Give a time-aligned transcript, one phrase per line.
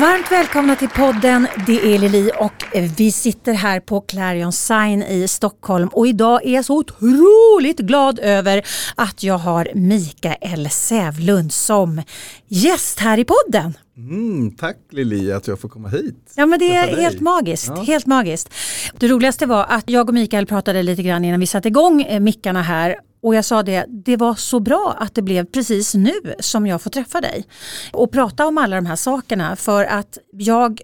[0.00, 1.46] Varmt välkomna till podden.
[1.66, 2.64] Det är Lili och
[2.96, 8.18] vi sitter här på Clarion Sign i Stockholm och idag är jag så otroligt glad
[8.18, 8.62] över
[8.94, 12.02] att jag har Mikael Sävlund som
[12.48, 13.74] gäst här i podden.
[13.96, 16.32] Mm, tack Lili att jag får komma hit.
[16.36, 17.82] Ja men det är helt magiskt, ja.
[17.82, 18.54] helt magiskt.
[18.98, 22.20] Det roligaste var att jag och Mikael pratade lite grann innan vi satte igång eh,
[22.20, 26.34] mickarna här och jag sa det, det var så bra att det blev precis nu
[26.40, 27.44] som jag får träffa dig.
[27.92, 30.80] Och prata om alla de här sakerna för att jag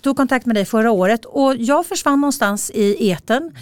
[0.00, 3.52] tog kontakt med dig förra året och jag försvann någonstans i eten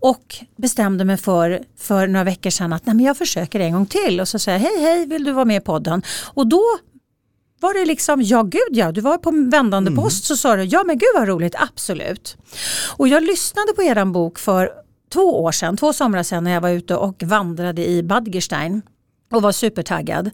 [0.00, 3.86] och bestämde mig för, för några veckor sedan att nej, men jag försöker en gång
[3.86, 4.20] till.
[4.20, 6.02] Och så säger jag hej hej vill du vara med i podden?
[6.34, 6.62] Och då
[7.60, 10.02] var det liksom, ja gud ja, du var på vändande mm.
[10.02, 12.36] post så sa du, ja men gud vad roligt, absolut.
[12.96, 14.83] Och jag lyssnade på eran bok för
[15.14, 18.82] två år sedan, två somrar sedan när jag var ute och vandrade i Badgerstein
[19.32, 20.30] och var supertaggad.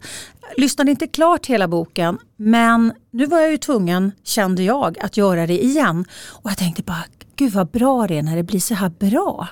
[0.57, 5.47] Lyssnade inte klart hela boken men nu var jag ju tvungen, kände jag, att göra
[5.47, 6.05] det igen.
[6.29, 7.03] Och jag tänkte bara,
[7.35, 9.47] gud vad bra det är när det blir så här bra.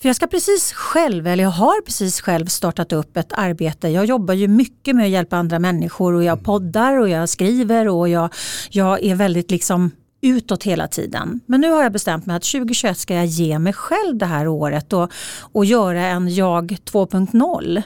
[0.00, 3.88] För jag ska precis själv, eller jag har precis själv startat upp ett arbete.
[3.88, 6.44] Jag jobbar ju mycket med att hjälpa andra människor och jag mm.
[6.44, 8.34] poddar och jag skriver och jag,
[8.70, 11.40] jag är väldigt liksom utåt hela tiden.
[11.46, 14.48] Men nu har jag bestämt mig att 2021 ska jag ge mig själv det här
[14.48, 15.12] året och,
[15.52, 17.82] och göra en jag 2.0.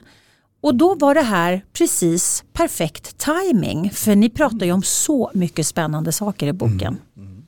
[0.63, 5.67] Och då var det här precis perfekt timing för ni pratar ju om så mycket
[5.67, 6.81] spännande saker i boken.
[6.81, 6.99] Mm.
[7.17, 7.43] Mm.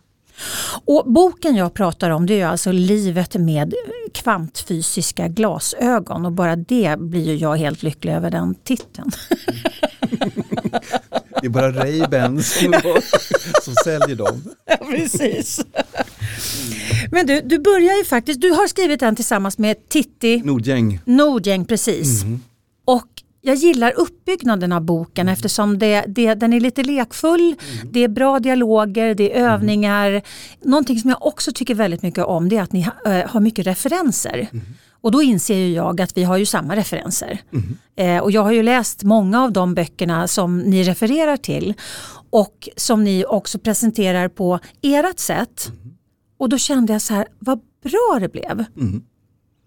[0.84, 3.74] Och boken jag pratar om det är alltså livet med
[4.14, 9.10] kvantfysiska glasögon och bara det blir ju jag helt lycklig över den titeln.
[11.42, 12.94] Det är bara Ray-Ban som,
[13.62, 14.42] som säljer dem.
[14.66, 15.60] Ja, precis.
[17.10, 21.00] Men du, du börjar ju faktiskt, du har skrivit den tillsammans med Titti Nordgäng.
[21.04, 22.22] Nordgäng, precis.
[22.22, 22.40] Mm.
[22.84, 23.06] Och
[23.40, 25.32] jag gillar uppbyggnaden av boken mm.
[25.32, 27.92] eftersom det, det, den är lite lekfull, mm.
[27.92, 29.52] det är bra dialoger, det är mm.
[29.52, 30.10] övningar.
[30.10, 30.22] Mm.
[30.62, 33.40] Någonting som jag också tycker väldigt mycket om det är att ni ha, äh, har
[33.40, 34.48] mycket referenser.
[35.02, 37.40] Och då inser ju jag att vi har ju samma referenser.
[37.52, 37.78] Mm.
[37.96, 41.74] Eh, och jag har ju läst många av de böckerna som ni refererar till
[42.30, 45.68] och som ni också presenterar på ert sätt.
[45.68, 45.94] Mm.
[46.38, 48.64] Och då kände jag så här, vad bra det blev.
[48.76, 49.02] Mm.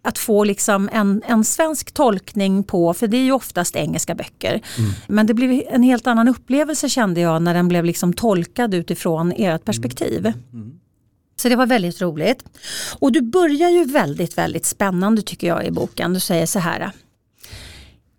[0.04, 4.62] Att få liksom en, en svensk tolkning på, för det är ju oftast engelska böcker.
[4.78, 4.92] Mm.
[5.08, 9.34] Men det blev en helt annan upplevelse kände jag när den blev liksom tolkad utifrån
[9.36, 10.26] ert perspektiv.
[10.26, 10.42] Mm.
[10.54, 10.80] mm, mm.
[11.36, 11.42] Mm.
[11.42, 12.44] Så det var väldigt roligt.
[13.00, 16.14] Och du börjar ju väldigt, väldigt spännande tycker jag i boken.
[16.14, 16.92] Du säger så här.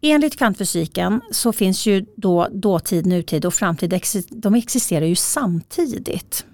[0.00, 6.47] Enligt kvantfysiken så finns ju då dåtid, nutid och framtid, de existerar ju samtidigt.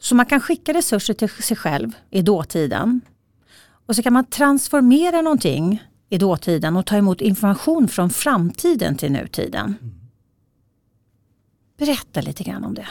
[0.00, 3.00] Så man kan skicka resurser till sig själv i dåtiden.
[3.86, 9.12] Och så kan man transformera någonting i dåtiden och ta emot information från framtiden till
[9.12, 9.76] nutiden.
[11.78, 12.86] Berätta lite grann om det.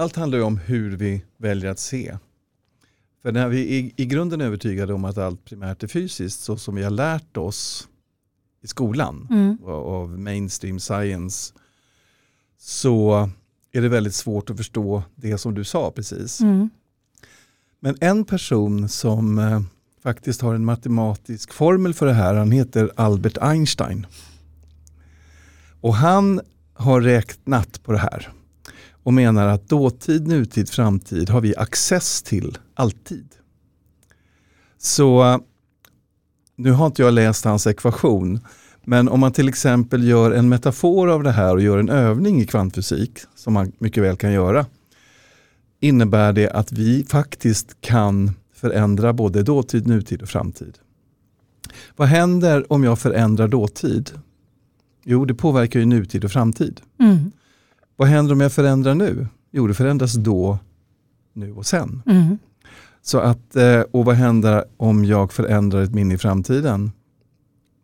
[0.00, 2.16] Allt handlar ju om hur vi väljer att se.
[3.22, 6.56] För när vi är i grunden är övertygade om att allt primärt är fysiskt så
[6.56, 7.88] som vi har lärt oss
[8.62, 9.58] i skolan mm.
[9.64, 11.54] av mainstream science
[12.58, 13.30] så
[13.72, 16.40] är det väldigt svårt att förstå det som du sa precis.
[16.40, 16.70] Mm.
[17.80, 19.60] Men en person som eh,
[20.02, 24.06] faktiskt har en matematisk formel för det här, han heter Albert Einstein.
[25.80, 26.40] Och han
[26.74, 28.32] har räknat på det här
[29.02, 33.28] och menar att dåtid, nutid, framtid har vi access till alltid.
[34.78, 35.40] Så
[36.56, 38.40] nu har inte jag läst hans ekvation,
[38.84, 42.40] men om man till exempel gör en metafor av det här och gör en övning
[42.40, 44.66] i kvantfysik, som man mycket väl kan göra,
[45.80, 50.78] innebär det att vi faktiskt kan förändra både dåtid, nutid och framtid.
[51.96, 54.10] Vad händer om jag förändrar dåtid?
[55.04, 56.80] Jo, det påverkar ju nutid och framtid.
[56.98, 57.30] Mm.
[58.00, 59.26] Vad händer om jag förändrar nu?
[59.50, 60.58] Jo, det förändras då,
[61.32, 62.02] nu och sen.
[62.06, 62.38] Mm.
[63.02, 66.92] Så att, eh, och vad händer om jag förändrar ett minne i framtiden?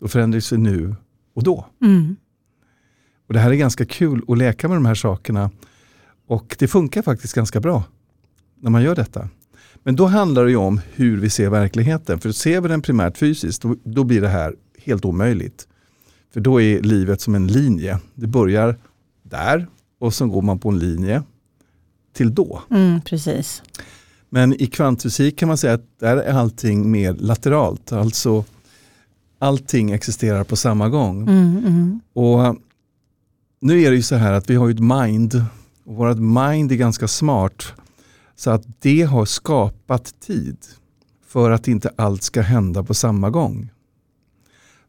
[0.01, 0.95] Då förändras det nu
[1.35, 1.67] och då.
[1.83, 2.17] Mm.
[3.27, 5.51] Och Det här är ganska kul att leka med de här sakerna.
[6.27, 7.85] Och det funkar faktiskt ganska bra
[8.61, 9.29] när man gör detta.
[9.83, 12.21] Men då handlar det om hur vi ser verkligheten.
[12.21, 15.69] För ser vi den primärt fysiskt, då, då blir det här helt omöjligt.
[16.33, 18.01] För då är livet som en linje.
[18.15, 18.77] Det börjar
[19.23, 19.67] där
[19.99, 21.23] och så går man på en linje
[22.13, 22.63] till då.
[22.71, 23.63] Mm, precis.
[24.29, 27.93] Men i kvantfysik kan man säga att där är allting mer lateralt.
[27.93, 28.45] Alltså
[29.39, 31.23] allting existerar på samma gång.
[31.23, 32.01] Mm, mm.
[32.13, 32.57] Och
[33.61, 35.45] nu är det ju så här att vi har ett mind
[35.85, 37.73] och vårt mind är ganska smart.
[38.37, 40.57] Så att det har skapat tid
[41.27, 43.71] för att inte allt ska hända på samma gång.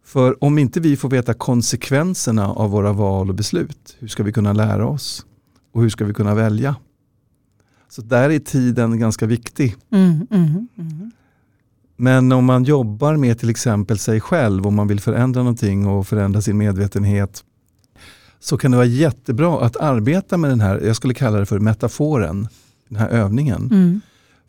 [0.07, 4.33] För om inte vi får veta konsekvenserna av våra val och beslut, hur ska vi
[4.33, 5.25] kunna lära oss?
[5.73, 6.75] Och hur ska vi kunna välja?
[7.89, 9.75] Så där är tiden ganska viktig.
[9.91, 11.11] Mm, mm, mm.
[11.95, 16.07] Men om man jobbar med till exempel sig själv, om man vill förändra någonting och
[16.07, 17.43] förändra sin medvetenhet,
[18.39, 21.59] så kan det vara jättebra att arbeta med den här, jag skulle kalla det för
[21.59, 22.47] metaforen,
[22.89, 23.69] den här övningen.
[23.71, 24.01] Mm.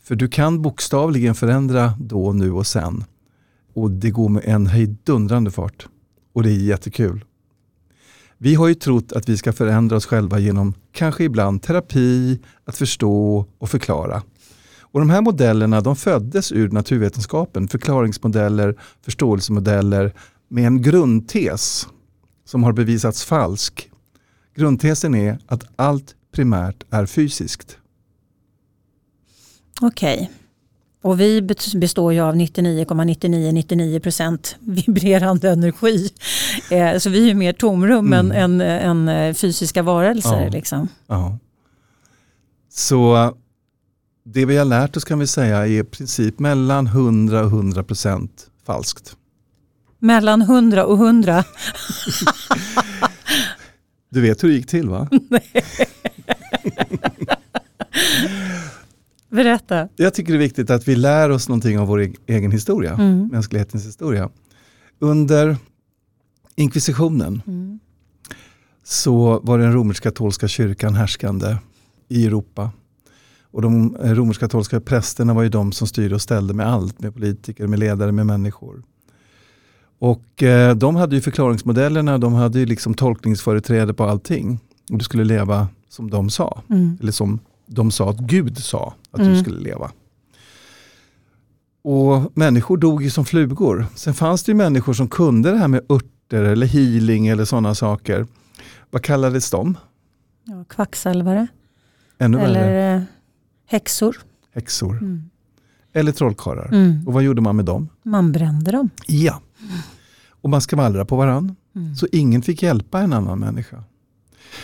[0.02, 3.04] För du kan bokstavligen förändra då, nu och sen.
[3.78, 5.88] Och det går med en hejdundrande fart.
[6.32, 7.25] Och det är jättekul.
[8.38, 12.76] Vi har ju trott att vi ska förändra oss själva genom kanske ibland terapi, att
[12.76, 14.22] förstå och förklara.
[14.80, 20.14] Och De här modellerna de föddes ur naturvetenskapen, förklaringsmodeller, förståelsemodeller
[20.48, 21.88] med en grundtes
[22.44, 23.90] som har bevisats falsk.
[24.54, 27.78] Grundtesen är att allt primärt är fysiskt.
[29.80, 30.30] Okej.
[31.03, 31.43] Och vi
[31.75, 36.11] består ju av 99,9999 procent vibrerande energi.
[36.71, 40.45] Eh, så vi är mer tomrum än, än, än eh, fysiska varelser.
[40.45, 40.49] Ja.
[40.49, 40.89] Liksom.
[41.06, 41.39] Ja.
[42.71, 43.33] Så
[44.25, 47.85] det vi har lärt oss kan vi säga är i princip mellan 100 och 100
[47.85, 49.17] procent falskt.
[49.99, 51.45] Mellan 100 och 100.
[54.11, 55.09] Du vet hur det gick till va?
[59.30, 59.88] Berätta.
[59.96, 62.94] Jag tycker det är viktigt att vi lär oss någonting av vår e- egen historia,
[62.94, 63.26] Mm.
[63.32, 64.28] mänsklighetens historia.
[64.98, 65.56] Under
[66.56, 67.78] inkvisitionen Mm.
[68.84, 71.56] så var den romersk-katolska kyrkan härskande
[72.08, 72.70] i Europa.
[73.50, 77.14] Och de eh, romersk-katolska prästerna var ju de som styrde och ställde med allt, med
[77.14, 78.82] politiker, med ledare, med människor.
[79.98, 84.58] Och eh, de hade ju förklaringsmodellerna, de hade ju liksom tolkningsföreträde på allting.
[84.90, 86.98] Och du skulle leva som de sa, Mm.
[87.00, 87.38] eller som
[87.69, 89.32] de sa att Gud sa att Mm.
[89.32, 89.91] du skulle leva.
[91.82, 93.87] Och människor dog ju som flugor.
[93.94, 97.75] Sen fanns det ju människor som kunde det här med örter eller healing eller sådana
[97.75, 98.26] saker.
[98.91, 99.76] Vad kallades de?
[100.44, 101.47] Ja, kvacksalvare
[102.19, 102.47] Ännu värre.
[102.59, 103.03] eller eh,
[103.67, 104.17] häxor.
[104.55, 104.97] Häxor.
[104.99, 105.31] Mm.
[105.93, 106.67] Eller trollkarlar.
[106.69, 107.06] Mm.
[107.06, 107.88] Och vad gjorde man med dem?
[108.03, 108.91] Man brände dem.
[109.06, 109.41] Ja.
[110.41, 111.56] Och man skvallrade på varann.
[111.76, 111.94] Mm.
[111.97, 113.85] Så ingen fick hjälpa en annan människa.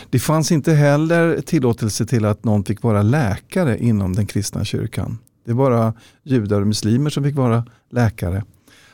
[0.09, 5.17] Det fanns inte heller tillåtelse till att någon fick vara läkare inom den kristna kyrkan.
[5.45, 5.93] Det var bara
[6.23, 8.43] judar och muslimer som fick vara läkare.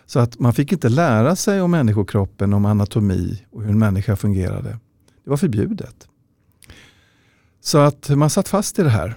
[0.05, 4.15] Så att man fick inte lära sig om människokroppen, om anatomi och hur en människa
[4.15, 4.79] fungerade.
[5.23, 6.07] Det var förbjudet.
[7.61, 9.15] Så att man satt fast i det här.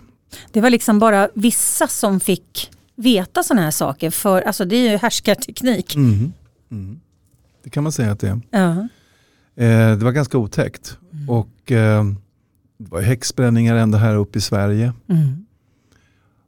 [0.52, 4.10] Det var liksom bara vissa som fick veta sådana här saker.
[4.10, 5.94] För alltså, det är ju härskarteknik.
[5.94, 6.32] Mm.
[6.70, 7.00] Mm.
[7.62, 8.40] Det kan man säga att det är.
[8.50, 8.88] Ja.
[9.64, 10.98] Eh, det var ganska otäckt.
[11.28, 12.04] Och eh,
[12.78, 14.92] det var häxbränningar ända här uppe i Sverige.
[15.08, 15.46] Mm.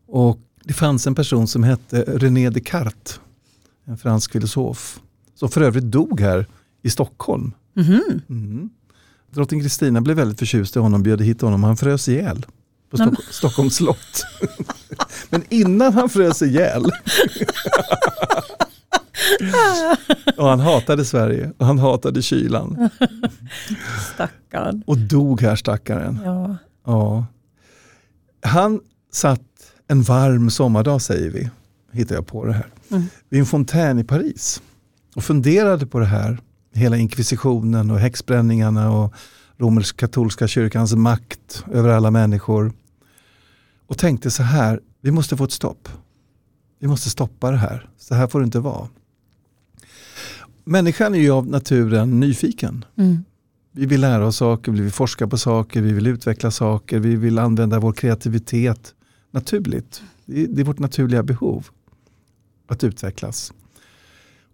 [0.06, 3.20] Och det fanns en person som hette René Descartes,
[3.84, 5.00] en fransk filosof,
[5.34, 6.46] som för övrigt dog här
[6.82, 7.52] i Stockholm.
[7.74, 8.02] Mhm.
[8.28, 8.70] Mm.
[9.30, 12.46] Drottning Kristina blev väldigt förtjust i honom, bjöd hit honom och han frös ihjäl
[12.90, 14.22] på Stock- Stockholms slott.
[15.30, 16.84] Men innan han frös ihjäl
[20.37, 22.88] och han hatade Sverige och han hatade kylan
[24.14, 24.82] Stackarn.
[24.87, 26.19] och dog här stackaren.
[26.25, 26.56] Ja.
[26.87, 27.26] Ja.
[28.42, 28.80] Han
[29.12, 29.40] satt
[29.88, 31.50] en varm sommardag säger vi,
[31.92, 33.02] hittar jag på det här, Mm.
[33.28, 34.62] vid en fontän i Paris
[35.14, 36.38] och funderade på det här,
[36.75, 39.12] hela inkvisitionen och häxbränningarna och
[39.59, 42.73] romersk-katolska kyrkans makt över alla människor.
[43.87, 45.88] Och tänkte så här, vi måste få ett stopp.
[46.80, 48.88] Vi måste stoppa det här, så här får det inte vara.
[50.68, 52.85] Människan är ju av naturen nyfiken.
[52.96, 53.25] Mm.
[53.73, 57.16] Vi vill lära oss saker, vi vill forska på saker, vi vill utveckla saker, vi
[57.16, 58.94] vill använda vår kreativitet
[59.30, 60.02] naturligt.
[60.25, 61.66] Det är, det är vårt naturliga behov
[62.66, 63.52] att utvecklas.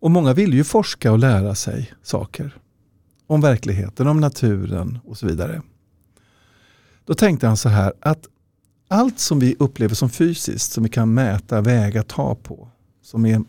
[0.00, 2.56] Och många vill ju forska och lära sig saker.
[3.26, 5.62] Om verkligheten, om naturen och så vidare.
[7.04, 8.26] Då tänkte han så här att
[8.88, 12.68] allt som vi upplever som fysiskt, som vi kan mäta, väga, ta på,
[13.02, 13.42] som är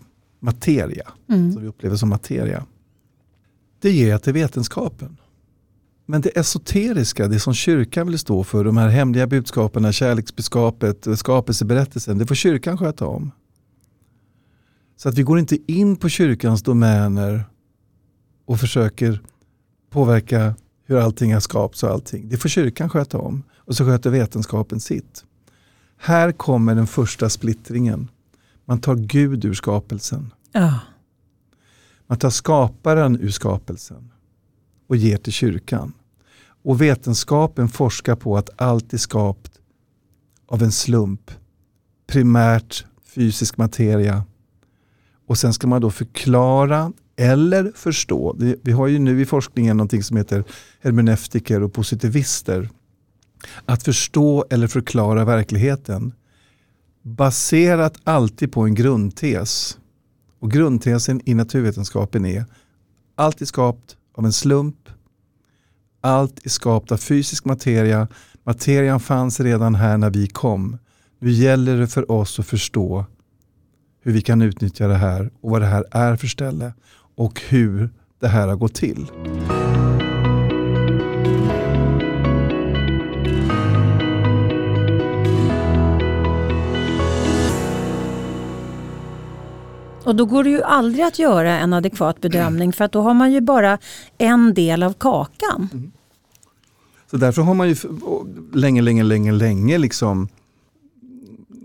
[0.44, 1.54] materia, Mm.
[1.54, 2.66] som vi upplever som materia.
[3.82, 5.18] Det ger jag till vetenskapen.
[6.06, 12.18] Men det esoteriska, det som kyrkan vill stå för, de här hemliga budskapen, kärleksbudskapet, skapelseberättelsen,
[12.18, 13.32] det får kyrkan sköta om.
[14.96, 17.46] Så att vi går inte in på kyrkans domäner
[18.46, 19.22] och försöker
[19.90, 22.30] påverka hur allting har skapats och allting.
[22.30, 23.44] Det får kyrkan sköta om.
[23.58, 25.26] Och så sköter vetenskapen sitt.
[25.98, 28.08] Här kommer den första splittringen.
[28.66, 30.34] Man tar Gud ur skapelsen.
[30.52, 30.80] Ja.
[32.08, 34.12] Man tar skaparen ur skapelsen
[34.88, 35.94] och ger till kyrkan.
[36.64, 39.60] Och vetenskapen forskar på att allt är skapat
[40.48, 41.32] av en slump.
[42.08, 44.24] Primärt fysisk materia.
[45.28, 48.36] Och sen ska man då förklara eller förstå.
[48.62, 50.44] Vi har ju nu i forskningen någonting som heter
[50.82, 52.70] hermeneutiker och positivister.
[53.66, 56.14] Att förstå eller förklara verkligheten
[57.04, 59.78] baserat alltid på en grundtes.
[60.40, 62.46] Och grundtesen i naturvetenskapen är
[63.16, 64.90] allt är skapat av en slump.
[66.02, 68.08] Allt är skapat av fysisk materia.
[68.44, 70.78] Materian fanns redan här när vi kom.
[71.20, 73.06] Nu gäller det för oss att förstå
[74.02, 76.74] hur vi kan utnyttja det här och vad det här är för ställe
[77.16, 79.08] och hur det här har gått till.
[90.04, 93.14] Och då går det ju aldrig att göra en adekvat bedömning för att då har
[93.14, 93.78] man ju bara
[94.18, 95.70] en del av kakan.
[95.74, 95.92] Mm.
[97.12, 97.76] Så därför har man ju
[98.54, 100.28] länge, länge, länge, länge liksom,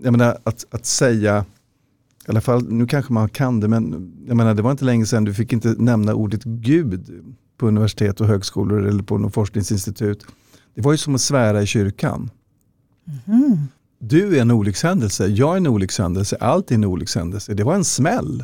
[0.03, 1.45] jag menar att, att säga,
[2.27, 5.05] i alla fall nu kanske man kan det, men jag menar det var inte länge
[5.05, 7.23] sedan du fick inte nämna ordet Gud
[7.57, 10.25] på universitet och högskolor eller på något forskningsinstitut.
[10.75, 12.29] Det var ju som att svära i kyrkan.
[13.25, 13.57] Mm.
[14.01, 17.53] Du är en olyckshändelse, jag är en olyckshändelse, allt är en olyckshändelse.
[17.53, 18.43] Det var en smäll.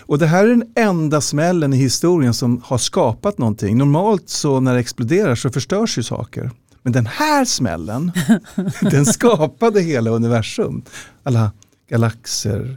[0.00, 3.78] Och det här är den enda smällen i historien som har skapat någonting.
[3.78, 6.50] Normalt så när det exploderar så förstörs ju saker.
[6.82, 8.12] Men den här smällen,
[8.80, 10.82] den skapade hela universum.
[11.22, 11.52] Alla
[11.88, 12.76] galaxer,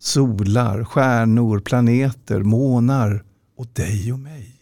[0.00, 3.22] solar, stjärnor, planeter, månar
[3.58, 4.52] och dig och mig.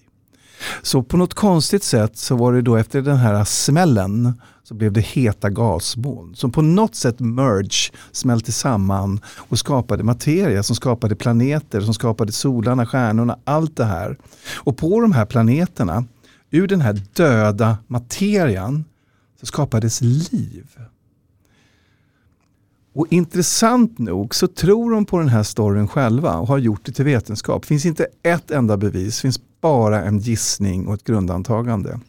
[0.83, 4.33] Så på något konstigt sätt så var det då efter den här smällen
[4.65, 10.63] så blev det heta gasmoln som på något sätt merge smälte samman och skapade materia
[10.63, 14.19] som skapade planeter, som skapade solarna, stjärnorna, allt det här.
[14.55, 16.05] Och på de här planeterna,
[16.51, 18.85] ur den här döda materian,
[19.41, 20.67] så skapades liv.
[22.95, 26.93] Och intressant nog så tror de på den här storyn själva och har gjort det
[26.93, 27.63] till vetenskap.
[27.63, 32.01] Det finns inte ett enda bevis, det finns bara en gissning och ett grundantagande.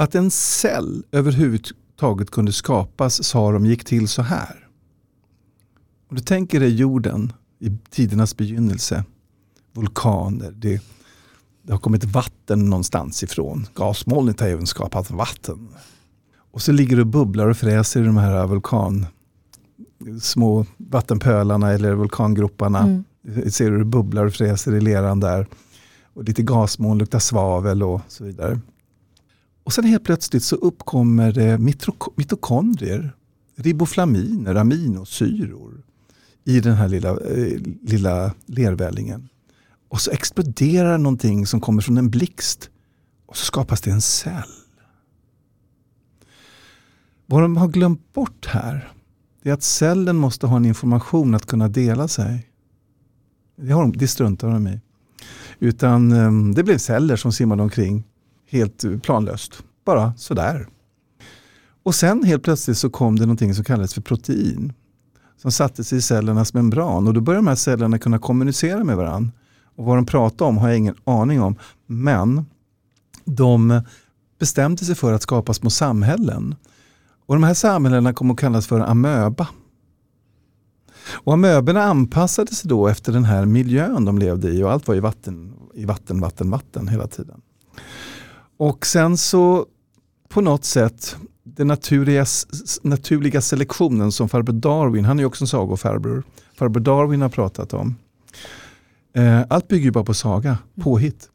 [0.00, 4.68] Att en cell överhuvudtaget kunde skapas sa de gick till så här.
[6.10, 9.04] Om du tänker dig jorden i tidernas begynnelse,
[9.72, 10.82] vulkaner, det,
[11.62, 13.66] det har kommit vatten någonstans ifrån.
[13.74, 15.68] Gasmolnet har även skapat vatten.
[16.50, 19.06] Och så ligger det och bubblar och fräser i de här vulkan,
[20.22, 22.78] små vattenpölarna eller vulkangroparna.
[22.78, 23.50] Mm.
[23.50, 25.46] Ser du det bubblar och fräser i leran där.
[26.14, 28.60] Och lite gasmoln luktar svavel och så vidare.
[29.64, 31.58] Och sen helt plötsligt så uppkommer det
[32.16, 33.16] mitokondrier,
[33.56, 35.82] riboflaminer, aminosyror
[36.44, 39.28] i den här lilla, eh, lilla lervällingen.
[39.88, 42.70] Och så exploderar någonting som kommer från en blixt
[43.26, 44.50] och så skapas det en cell.
[47.26, 48.92] Vad de har glömt bort här
[49.42, 52.50] är att cellen måste ha en information att kunna dela sig.
[53.56, 54.80] Det, har de, det struntar de i.
[55.58, 58.04] Utan ehm, det blev celler som simmade omkring
[58.50, 59.62] helt planlöst.
[59.84, 60.68] Bara sådär.
[61.82, 64.72] Och sen helt plötsligt så kom det någonting som kallades för protein.
[65.36, 69.32] Som sattes i cellernas membran och då började de här cellerna kunna kommunicera med varandra.
[69.76, 71.56] Och vad de pratade om har jag ingen aning om.
[71.86, 72.44] Men
[73.24, 73.82] de
[74.38, 76.54] bestämde sig för att skapa små samhällen.
[77.26, 79.48] Och de här samhällena kom att kallas för amöba.
[81.12, 84.94] Och amöberna anpassade sig då efter den här miljön de levde i och allt var
[84.94, 87.40] i vatten, i vatten, vatten, vatten hela tiden.
[88.60, 89.66] Och sen så
[90.28, 92.26] på något sätt den naturliga,
[92.82, 96.22] naturliga selektionen som farbror Darwin, han är ju också en sagofarbror,
[96.54, 97.96] farbror Darwin har pratat om.
[99.14, 100.84] Eh, allt bygger ju bara på saga, mm.
[100.84, 101.28] påhitt.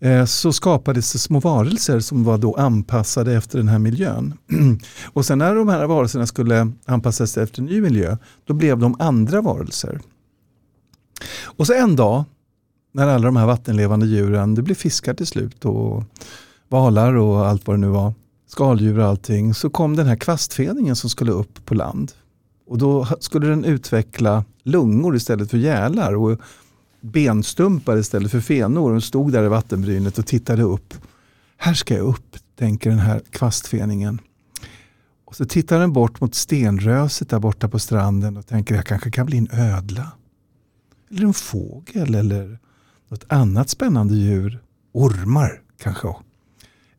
[0.00, 4.34] Eh, så skapades det små varelser som var då anpassade efter den här miljön.
[5.12, 8.96] och sen när de här varelserna skulle anpassas efter en ny miljö, då blev de
[8.98, 10.00] andra varelser.
[11.44, 12.24] Och så en dag,
[12.92, 16.04] när alla de här vattenlevande djuren, det blev fiskar till slut och
[16.68, 18.14] valar och allt vad det nu var,
[18.46, 22.12] skaldjur och allting, så kom den här kvastfeningen som skulle upp på land.
[22.66, 26.40] Och då skulle den utveckla lungor istället för gälar och
[27.00, 28.92] benstumpar istället för fenor.
[28.92, 30.94] Den stod där i vattenbrynet och tittade upp.
[31.56, 34.20] Här ska jag upp, tänker den här kvastfeningen.
[35.24, 39.10] Och så tittar den bort mot stenröset där borta på stranden och tänker jag kanske
[39.10, 40.12] kan bli en ödla.
[41.10, 42.58] Eller en fågel eller
[43.08, 44.62] något annat spännande djur.
[44.92, 46.08] Ormar kanske.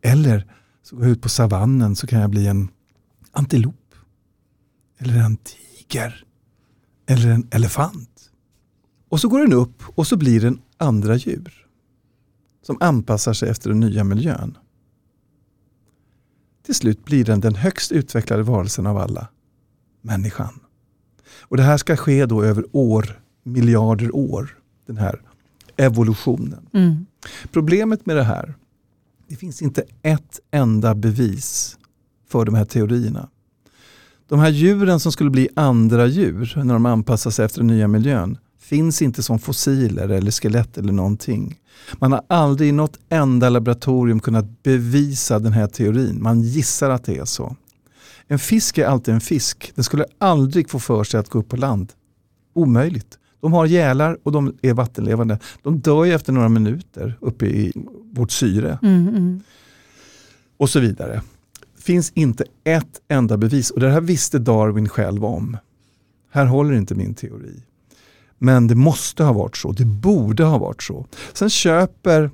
[0.01, 0.53] Eller
[0.83, 2.69] så går jag ut på savannen så kan jag bli en
[3.31, 3.95] antilop.
[4.97, 6.25] Eller en tiger.
[7.05, 8.31] Eller en elefant.
[9.09, 11.67] Och så går den upp och så blir den andra djur.
[12.61, 14.57] Som anpassar sig efter den nya miljön.
[16.65, 19.27] till slut blir den den högst utvecklade varelsen av alla.
[20.01, 20.59] Människan.
[21.39, 24.57] Och det här ska ske då över år, miljarder år.
[24.85, 25.21] Den här
[25.77, 26.69] evolutionen.
[26.73, 27.05] Mm.
[27.51, 28.55] Problemet med det här,
[29.29, 31.77] det finns inte ett enda bevis
[32.27, 33.29] för de här teorierna.
[34.27, 37.87] De här djuren som skulle bli andra djur när de anpassar sig efter den nya
[37.87, 41.59] miljön finns inte som fossiler eller skelett eller någonting.
[41.99, 46.23] Man har aldrig i något enda laboratorium kunnat bevisa den här teorin.
[46.23, 47.55] Man gissar att det är så.
[48.27, 49.71] En fisk är alltid en fisk.
[49.75, 51.93] Den skulle aldrig få för sig att gå upp på land.
[52.53, 53.19] Omöjligt.
[53.41, 55.39] De har gälar och de är vattenlevande.
[55.63, 57.73] De dör ju efter några minuter uppe i
[58.11, 58.79] vårt syre.
[58.81, 59.41] Mm, mm.
[60.57, 61.21] Och så vidare.
[61.77, 65.57] finns inte ett enda bevis och det här visste Darwin själv om.
[66.31, 67.63] Här håller inte min teori.
[68.37, 71.05] Men det måste ha varit så, det borde ha varit så.
[71.33, 72.31] Sen köper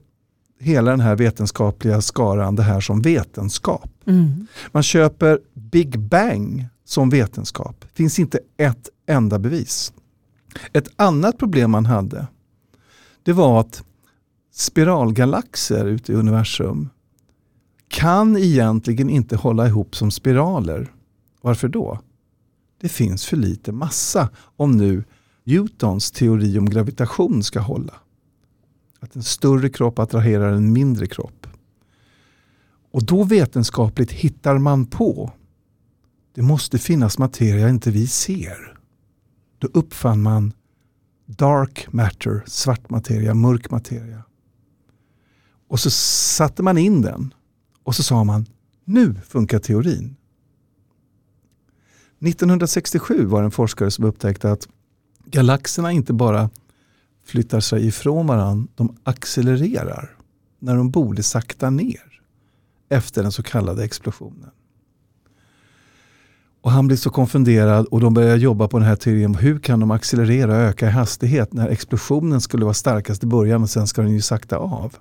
[0.59, 3.89] hela den här vetenskapliga skaran det här som vetenskap.
[4.05, 4.47] Mm.
[4.71, 7.75] Man köper Big Bang som vetenskap.
[7.81, 9.93] Det finns inte ett enda bevis.
[10.73, 12.27] Ett annat problem man hade
[13.25, 13.83] det var att
[14.51, 16.89] spiralgalaxer ute i universum
[17.87, 20.93] kan egentligen inte hålla ihop som spiraler.
[21.41, 21.99] Varför då?
[22.81, 25.03] Det finns för lite massa om nu
[25.43, 27.93] Newtons teori om gravitation ska hålla.
[28.99, 31.47] Att en större kropp attraherar en mindre kropp.
[32.91, 35.31] Och då vetenskapligt hittar man på
[36.33, 38.74] det måste finnas materia inte vi ser.
[39.59, 40.53] Då uppfann man
[41.25, 44.23] dark matter, svart materia, mörk materia.
[45.67, 47.33] Och så satte man in den
[47.83, 48.45] och så sa man
[48.83, 50.15] nu funkar teorin.
[52.19, 54.67] 1967 var det en forskare som upptäckte att
[55.25, 56.49] galaxerna inte bara
[57.25, 60.17] flyttar sig ifrån varandra, de accelererar
[60.59, 62.21] när de borde sakta ner
[62.89, 64.51] efter den så kallade explosionen.
[66.65, 69.35] Och Han blir så konfunderad och de börjar jobba på den här teorin.
[69.35, 73.63] Hur kan de accelerera och öka i hastighet när explosionen skulle vara starkast i början
[73.63, 74.95] och sen ska den ju sakta av.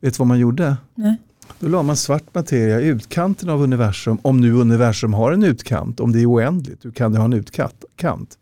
[0.00, 0.76] Vet du vad man gjorde?
[0.94, 1.16] Nej.
[1.58, 6.00] Då la man svart materia i utkanten av universum, om nu universum har en utkant,
[6.00, 8.38] om det är oändligt, hur kan det ha en utkant?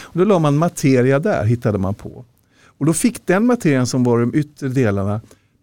[0.00, 2.24] Och då la man materia där, hittade man på.
[2.64, 5.20] Och då fick den materian som var de yttre delarna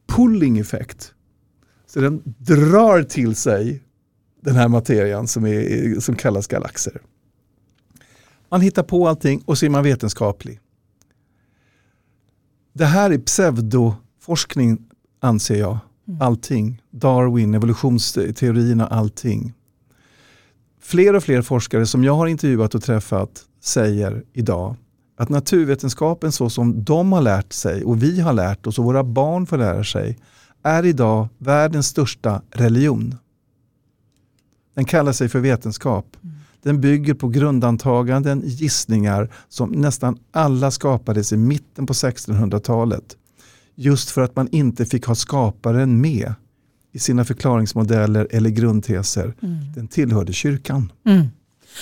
[0.07, 1.13] pulling effekt.
[1.87, 3.81] Så den drar till sig
[4.47, 7.01] den här materian som, är, som kallas galaxer.
[8.49, 10.59] Man hittar på allting och så är man vetenskaplig.
[12.73, 14.77] Det här är pseudoforskning
[15.19, 15.77] anser jag.
[16.19, 16.81] Allting.
[16.91, 19.53] Darwin, evolutionsteorierna, allting.
[20.81, 24.75] Fler och fler forskare som jag har intervjuat och träffat säger idag
[25.17, 29.03] att naturvetenskapen så som de har lärt sig och vi har lärt oss och våra
[29.03, 30.17] barn får lära sig
[30.63, 33.15] är idag världens största religion.
[34.77, 36.17] Den kallar sig för vetenskap.
[36.63, 43.03] Den bygger på grundantaganden, gissningar som nästan alla skapades i mitten på 1600-talet.
[43.75, 46.33] Just för att man inte fick ha skaparen med
[46.93, 49.33] i sina förklaringsmodeller eller grundteser.
[49.41, 49.57] Mm.
[49.75, 50.91] Den tillhörde kyrkan.
[51.05, 51.27] Mm.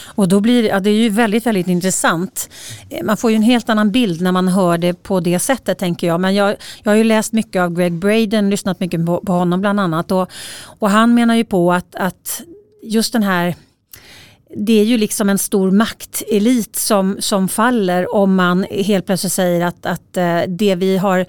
[0.05, 2.49] Och då blir ja, det är ju väldigt, väldigt intressant.
[2.89, 5.77] Eh, man får ju en helt annan bild när man hör det på det sättet
[5.77, 6.21] tänker jag.
[6.21, 9.61] Men jag, jag har ju läst mycket av Greg Braden, lyssnat mycket på, på honom
[9.61, 10.11] bland annat.
[10.11, 10.29] Och,
[10.79, 12.41] och han menar ju på att, att
[12.85, 13.55] just den här
[14.57, 19.65] det är ju liksom en stor maktelit som, som faller om man helt plötsligt säger
[19.65, 21.25] att, att eh, det vi har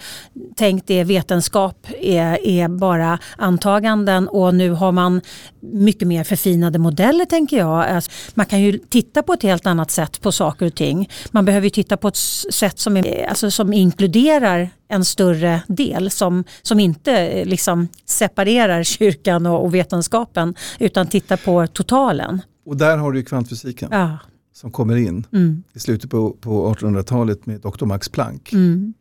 [0.57, 5.21] tänkt är vetenskap är, är bara antaganden och nu har man
[5.61, 7.87] mycket mer förfinade modeller tänker jag.
[7.87, 11.09] Alltså, man kan ju titta på ett helt annat sätt på saker och ting.
[11.31, 12.17] Man behöver ju titta på ett
[12.53, 18.83] sätt som, är, alltså, som inkluderar en större del som, som inte eh, liksom separerar
[18.83, 22.43] kyrkan och, och vetenskapen utan tittar på totalen.
[22.67, 24.19] Och där har du kvantfysiken Ja.
[24.53, 25.63] som kommer in Mm.
[25.73, 27.85] i slutet på, på 1800-talet med Dr.
[27.87, 28.53] Max Planck.
[28.53, 28.95] Mm.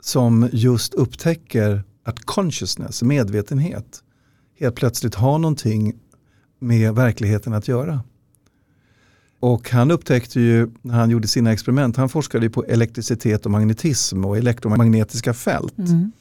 [0.00, 4.02] Som just upptäcker att consciousness, medvetenhet,
[4.58, 5.94] helt plötsligt har någonting
[6.58, 8.00] med verkligheten att göra.
[9.40, 13.50] Och han upptäckte ju när han gjorde sina experiment, han forskade ju på elektricitet och
[13.52, 15.78] magnetism och elektromagnetiska fält.
[15.78, 16.12] Mm.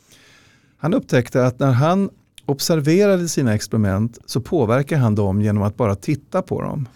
[0.77, 2.09] Han upptäckte att när han
[2.45, 6.87] observerade sina experiment så påverkade han dem genom att bara titta på dem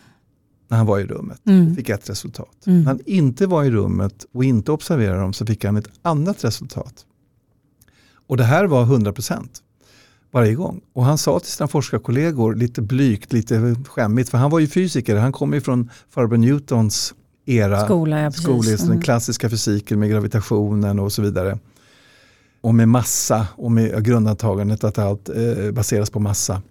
[0.67, 1.41] när han var i rummet.
[1.45, 1.75] Mm.
[1.75, 2.65] Fick ett resultat.
[2.65, 2.79] Mm.
[2.79, 6.43] När han inte var i rummet och inte observerade dem så fick han ett annat
[6.43, 7.05] resultat.
[8.27, 9.47] Och det här var 100%
[10.31, 10.81] varje gång.
[10.93, 15.15] Och han sa till sina forskarkollegor lite blygt, lite skämmigt, för han var ju fysiker,
[15.15, 17.13] han kom ju från farbror Newtons
[17.45, 19.01] era, Skola, ja, skola, den Mm.
[19.01, 21.59] klassiska fysiken med gravitationen och så vidare.
[22.61, 26.61] Och med massa och med grundantagandet att allt eh, baseras på massa.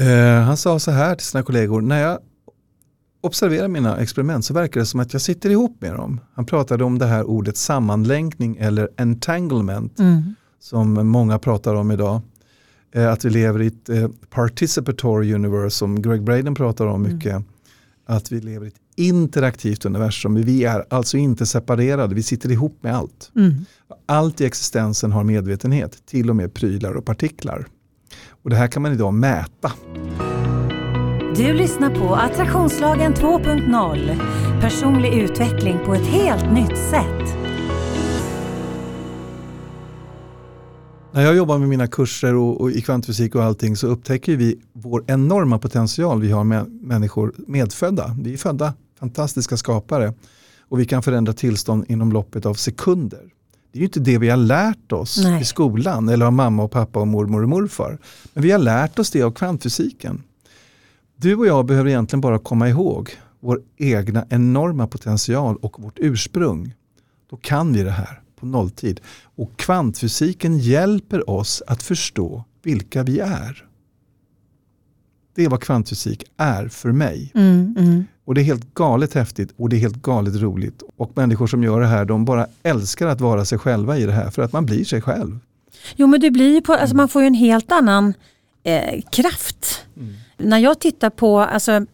[0.00, 2.18] Eh, han sa så här till sina kollegor, när jag
[3.20, 6.20] observerar mina experiment så verkar det som att jag sitter ihop med dem.
[6.34, 10.34] Han pratade om det här ordet sammanlänkning eller entanglement Mm.
[10.60, 12.20] som många pratar om idag.
[12.92, 17.16] Eh, att vi lever i ett eh, participatory universe som Greg Braden pratar om Mm.
[17.16, 17.42] mycket.
[18.06, 20.34] Att vi lever i ett interaktivt universum.
[20.34, 23.32] Vi är alltså inte separerade, vi sitter ihop med allt.
[23.36, 23.54] Mm.
[24.06, 27.66] Allt i existensen har medvetenhet, till och med prylar och partiklar.
[28.42, 29.72] Och det här kan man idag mäta.
[31.36, 34.60] Du lyssnar på Attraktionslagen 2.0.
[34.60, 37.36] Personlig utveckling på ett helt nytt sätt.
[41.12, 44.60] När jag jobbar med mina kurser och, och i kvantfysik och allting så upptäcker vi
[44.72, 48.16] vår enorma potential vi har med människor medfödda.
[48.20, 50.14] Vi är födda fantastiska skapare
[50.60, 53.22] och vi kan förändra tillstånd inom loppet av sekunder.
[53.72, 55.42] Det är ju inte det vi har lärt oss Nej.
[55.42, 57.98] i skolan eller av mamma och pappa och mormor och morfar.
[58.32, 60.22] Men vi har lärt oss det av kvantfysiken.
[61.16, 63.10] Du och jag behöver egentligen bara komma ihåg
[63.40, 66.74] vår egna enorma potential och vårt ursprung.
[67.30, 69.00] Då kan vi det här på nolltid.
[69.22, 73.66] Och kvantfysiken hjälper oss att förstå vilka vi är.
[75.34, 77.32] Det är vad kvantfysik är för mig.
[77.34, 78.04] Mm, mm.
[78.30, 80.82] Och det är helt galet häftigt och det är helt galet roligt.
[80.96, 84.12] Och människor som gör det här, de bara älskar att vara sig själva i det
[84.12, 85.38] här för att man blir sig själv.
[85.96, 88.14] Jo men det blir ju på, alltså man får ju en helt annan
[88.62, 89.86] eh, kraft.
[90.36, 91.86] När jag tittar på alltså,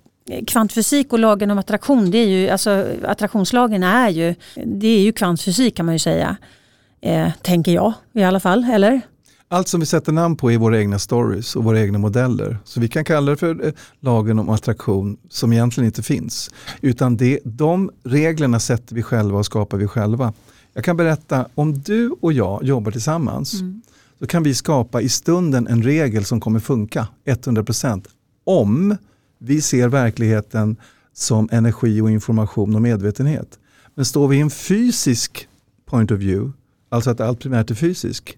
[0.46, 5.12] kvantfysik och lagen om attraktion, det är ju, alltså, attraktionslagen är ju, det är ju
[5.12, 6.36] kvantfysik kan man ju säga.
[7.00, 9.00] Eh, tänker jag i alla fall, eller?
[9.48, 12.58] Allt som vi sätter namn på är våra egna stories och våra egna modeller.
[12.64, 16.50] Så vi kan kalla det för eh, lagen om attraktion som egentligen inte finns.
[16.80, 20.32] Utan det, de reglerna sätter vi själva och skapar vi själva.
[20.72, 23.54] Jag kan berätta, om du och jag jobbar tillsammans
[24.18, 28.06] så kan vi skapa i stunden en regel som kommer funka 100%
[28.44, 28.96] om
[29.38, 30.76] vi ser verkligheten
[31.12, 33.58] som energi och information och medvetenhet.
[33.94, 35.48] Men står vi i en fysisk
[35.84, 36.52] point of view,
[36.88, 38.36] alltså att allt primärt är fysiskt,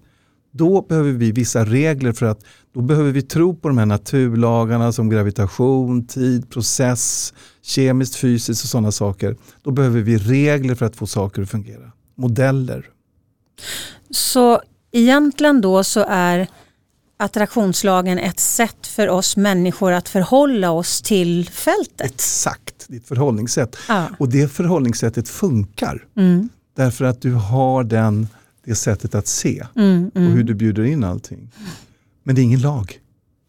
[0.53, 2.41] då behöver vi vissa regler för att
[2.75, 8.69] då behöver vi tro på de här naturlagarna som gravitation, tid, process, kemiskt, fysiskt och
[8.71, 9.37] sådana saker.
[9.63, 11.93] Då behöver vi regler för att få saker att fungera.
[12.15, 12.87] Modeller.
[14.11, 14.61] Så
[14.93, 16.49] egentligen då så är
[17.17, 22.11] attraktionslagen ett sätt för oss människor att förhålla oss till fältet.
[22.11, 23.77] Exakt, ditt förhållningssätt.
[23.89, 24.07] Ja.
[24.19, 26.05] Och det förhållningssättet funkar.
[26.17, 28.29] Mm, Därför att du har den,
[28.69, 30.33] det sättet att se mm, och mm.
[30.33, 31.51] hur du bjuder in allting.
[32.23, 33.01] Men det är ingen lag.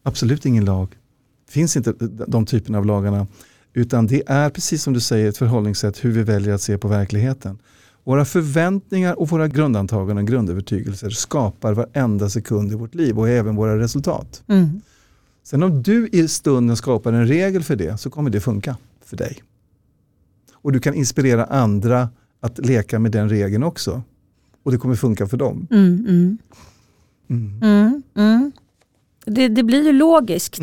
[0.04, 0.98] Absolut ingen lag.
[1.46, 1.94] Det finns inte
[2.28, 3.28] de typerna av lagarna.
[3.74, 6.88] Utan det är precis som du säger ett förhållningssätt hur vi väljer att se på
[6.88, 7.60] verkligheten.
[8.04, 13.80] Våra förväntningar och våra grundantaganden, grundövertygelser skapar varenda sekund i vårt liv och även våra
[13.80, 14.44] resultat.
[14.48, 14.82] Mm.
[15.44, 19.18] Sen om du i stunden skapar en regel för det så kommer det funka för
[19.18, 19.44] dig.
[20.54, 24.04] Och du kan inspirera andra att leka med den regeln också.
[24.64, 25.68] Och det kommer funka för dem.
[25.72, 26.38] Mm, mm.
[27.30, 27.60] Mm.
[27.64, 28.52] Mm, mm.
[29.26, 30.60] Det, det blir ju logiskt,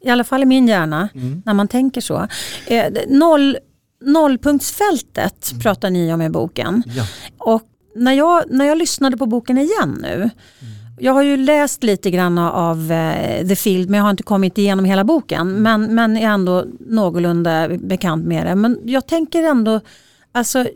[0.00, 1.08] i alla fall i min hjärna,
[1.44, 2.26] när man tänker så.
[2.66, 3.58] Eh, noll,
[4.04, 6.82] nollpunktsfältet pratar ni om i boken.
[6.86, 7.04] Ja.
[7.38, 7.62] Och
[7.94, 10.30] när jag, när jag lyssnade på boken igen nu,
[11.00, 14.58] jag har ju läst lite grann av eh, The Field men jag har inte kommit
[14.58, 15.62] igenom hela boken.
[15.62, 18.54] Men, men är ändå någorlunda bekant med det.
[18.54, 19.80] Men jag tänker ändå,
[20.32, 20.66] alltså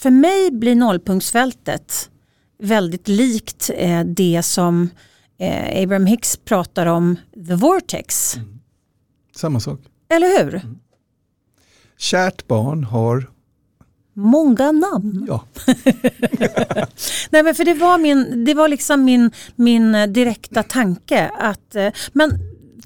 [0.00, 2.10] för mig blir nollpunktsfältet
[2.58, 4.90] väldigt likt eh, det som
[5.38, 7.16] eh, Abraham Hicks pratar om,
[7.48, 8.36] the vortex.
[9.36, 9.80] Samma sak.
[10.08, 10.62] Eller hur?
[11.98, 13.30] Kärt barn har,
[14.14, 15.24] Många namn.
[15.28, 15.44] ja,
[17.30, 21.92] Nej men för det var, min, det var liksom min, min direkta tanke att, eh,
[22.12, 22.30] men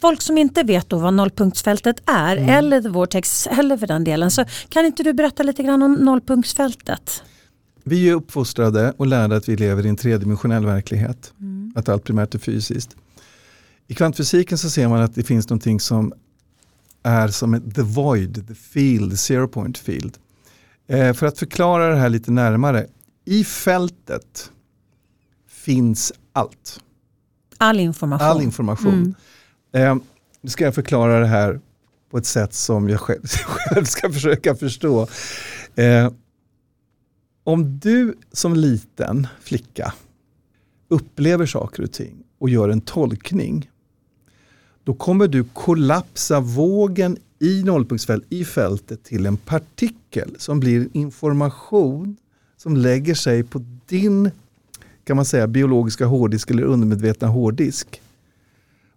[0.04, 4.30] folk som inte vet då vad nollpunktsfältet är eller the vortex eller för den delen
[4.30, 7.22] så kan inte du berätta lite grann om nollpunktsfältet?
[7.84, 11.32] vi är uppfostrade och lärda att vi lever i en tredimensionell verklighet.
[11.74, 12.96] Att allt primärt är fysiskt.
[13.86, 16.12] I kvantfysiken så ser man att det finns någonting som
[17.02, 20.18] är som ett the void, the field, the zero point field.
[20.86, 22.86] Eh, för att förklara det här lite närmare.
[23.24, 24.50] I fältet
[25.48, 26.80] finns allt.
[27.58, 28.28] All information.
[28.28, 29.14] All information.
[29.74, 29.96] Eh,
[30.40, 31.60] nu ska jag förklara det här
[32.10, 35.08] på ett sätt som jag själv, själv ska försöka förstå.
[35.74, 36.12] Eh,
[37.44, 39.94] om du som liten flicka
[40.88, 43.70] upplever saker och ting och gör en tolkning,
[44.84, 52.16] då kommer du kollapsa vågen i nollpunktsfält i fältet till en partikel som blir information
[52.56, 54.30] som lägger sig på din
[55.04, 58.00] kan man säga, biologiska hårddisk eller undermedvetna hårddisk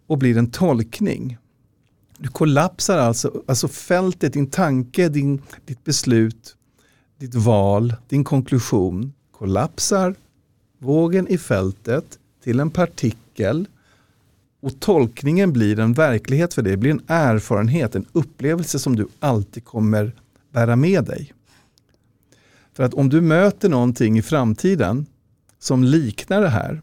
[0.08, 1.38] och blir en tolkning.
[2.18, 6.56] Du kollapsar alltså, alltså fältet, din tanke, din, ditt beslut,
[7.20, 10.16] ditt val, din konklusion kollapsar
[10.80, 13.68] vågen i fältet till en partikel
[14.60, 19.08] och tolkningen blir en verklighet för dig, det blir en erfarenhet, en upplevelse som du
[19.20, 20.16] alltid kommer
[20.52, 21.34] bära med dig.
[22.74, 25.06] För att om du möter någonting i framtiden
[25.60, 26.82] som liknar det här,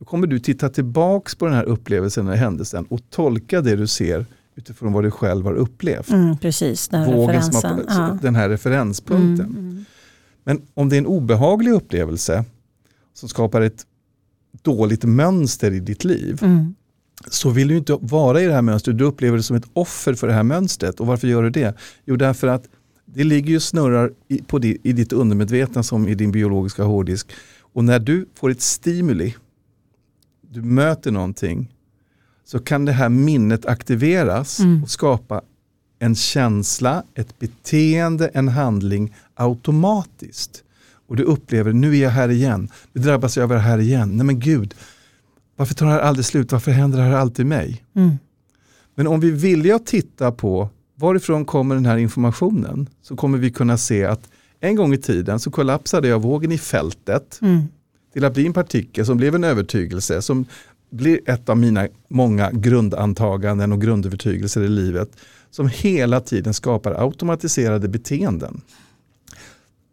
[0.00, 3.86] då kommer du titta tillbaks på den här upplevelsen eller händelsen och tolka det du
[3.86, 6.10] ser utifrån vad du själv har upplevt.
[6.10, 8.18] Mm, precis, den, Vågen har, ja.
[8.22, 9.46] den här referenspunkten.
[9.46, 9.84] Mm, mm.
[10.44, 12.44] Men om det är en obehaglig upplevelse
[13.14, 13.86] som skapar ett
[14.62, 16.74] dåligt mönster i ditt liv, mm.
[17.30, 18.98] så vill du inte vara i det här mönstret.
[18.98, 21.00] Du upplever det som ett offer för det här mönstret.
[21.00, 21.76] Och varför gör du det?
[22.04, 22.68] Jo, därför att
[23.04, 27.32] det ligger ju snurrar i, på di, i ditt undermedvetna som i din biologiska hårddisk.
[27.72, 29.34] Och när du får ett stimuli,
[30.52, 31.74] du möter någonting,
[32.44, 34.82] så kan det här minnet aktiveras mm.
[34.82, 35.42] och skapa
[35.98, 40.64] en känsla, ett beteende, en handling automatiskt.
[41.08, 44.16] Och du upplever, nu är jag här igen, nu drabbas jag av det här igen.
[44.16, 44.74] Nej men gud,
[45.56, 46.52] varför tar det här aldrig slut?
[46.52, 47.84] Varför händer det här alltid mig?
[47.94, 48.18] Mm.
[48.94, 53.78] Men om vi vill titta på varifrån kommer den här informationen så kommer vi kunna
[53.78, 57.68] se att en gång i tiden så kollapsade jag vågen i fältet mm.
[58.12, 60.46] Till att bli en partikel som blev en övertygelse som
[60.90, 65.16] blir ett av mina många grundantaganden och grundövertygelser i livet
[65.50, 68.60] som hela tiden skapar automatiserade beteenden.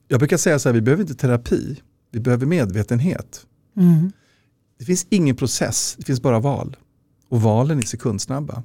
[0.08, 3.46] Jag brukar säga så här, vi behöver inte terapi, vi behöver medvetenhet.
[3.78, 4.12] Mm.
[4.80, 6.78] Det finns ingen process, det finns bara val.
[7.30, 8.64] Och valen är sekundsnabba.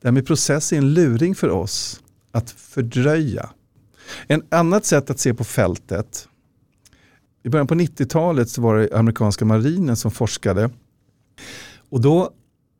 [0.00, 2.00] Det här med process är en luring för oss
[2.32, 3.50] att fördröja.
[4.26, 6.28] En annat sätt att se på fältet,
[7.44, 10.70] i början på 90-talet så var det amerikanska marinen som forskade.
[11.88, 12.30] Och då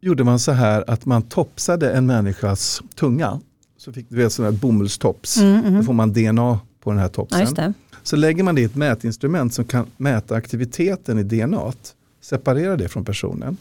[0.01, 3.41] gjorde man så här att man topsade en människas tunga.
[3.77, 5.37] Så fick du vet sådana här bomullstops.
[5.37, 5.75] Mm, mm.
[5.75, 7.55] Då får man DNA på den här topsen.
[7.57, 7.73] Ja,
[8.03, 11.73] så lägger man det i ett mätinstrument som kan mäta aktiviteten i DNA.
[12.21, 13.57] Separera det från personen.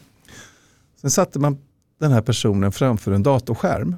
[1.00, 1.58] Sen satte man
[2.00, 3.96] den här personen framför en datorskärm.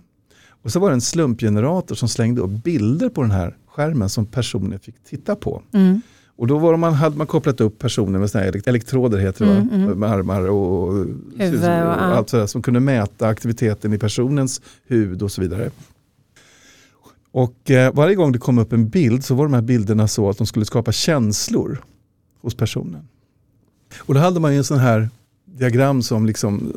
[0.49, 4.27] Och så var det en slumpgenerator som slängde upp bilder på den här skärmen som
[4.27, 5.62] personen fick titta på.
[5.73, 6.01] Mm.
[6.37, 9.70] Och då var man, hade man kopplat upp personen med såna elektroder heter det, mm,
[9.70, 9.99] mm.
[9.99, 15.33] med armar och, och, och allt sådär som kunde mäta aktiviteten i personens hud och
[15.33, 15.70] så vidare.
[17.31, 20.31] Och eh, varje gång det kom upp en bild så var de här bilderna så
[20.31, 21.85] att de skulle skapa känslor
[22.42, 23.09] hos personen.
[23.99, 25.09] Och då hade man ju en sån här
[25.59, 26.73] diagram som liksom,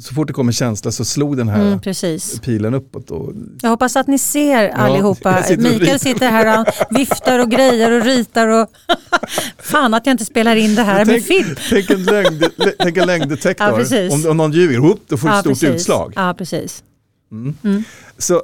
[0.00, 3.10] så fort det kom en känsla så slog den här mm, pilen uppåt.
[3.10, 3.32] Och,
[3.62, 5.42] jag hoppas att ni ser allihopa.
[5.42, 6.66] Sitter Mikael sitter här och
[6.98, 8.48] viftar och grejer och ritar.
[8.48, 8.68] Och
[9.58, 11.56] Fan att jag inte spelar in det här med film.
[11.70, 12.44] Tänk en, längd,
[12.78, 13.86] tänk en längddetektor.
[13.90, 15.80] Ja, om, om någon ljuger, då får du ja, ett stort precis.
[15.80, 16.12] utslag.
[16.16, 16.84] Ja, precis.
[17.32, 17.54] Mm.
[17.62, 17.84] Mm.
[18.18, 18.42] Så,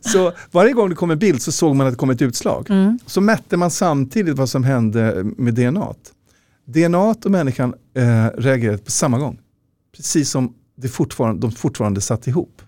[0.00, 2.70] så varje gång det kom en bild så såg man att det kom ett utslag.
[2.70, 2.98] Mm.
[3.06, 5.94] Så mätte man samtidigt vad som hände med DNA.
[6.64, 9.40] DNA och människan eh, reagerade på samma gång.
[9.96, 12.62] Precis som det fortfarande, de fortfarande satt ihop.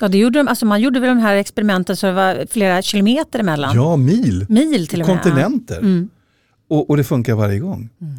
[0.00, 2.82] Ja, det gjorde de, alltså man gjorde väl de här experimenten så det var flera
[2.82, 3.76] kilometer emellan?
[3.76, 4.46] Ja, mil.
[4.48, 5.22] Mil till och med.
[5.22, 5.78] Kontinenter.
[5.78, 6.08] Mm.
[6.68, 7.88] Och, och, det funkar varje gång.
[8.00, 8.14] Mm.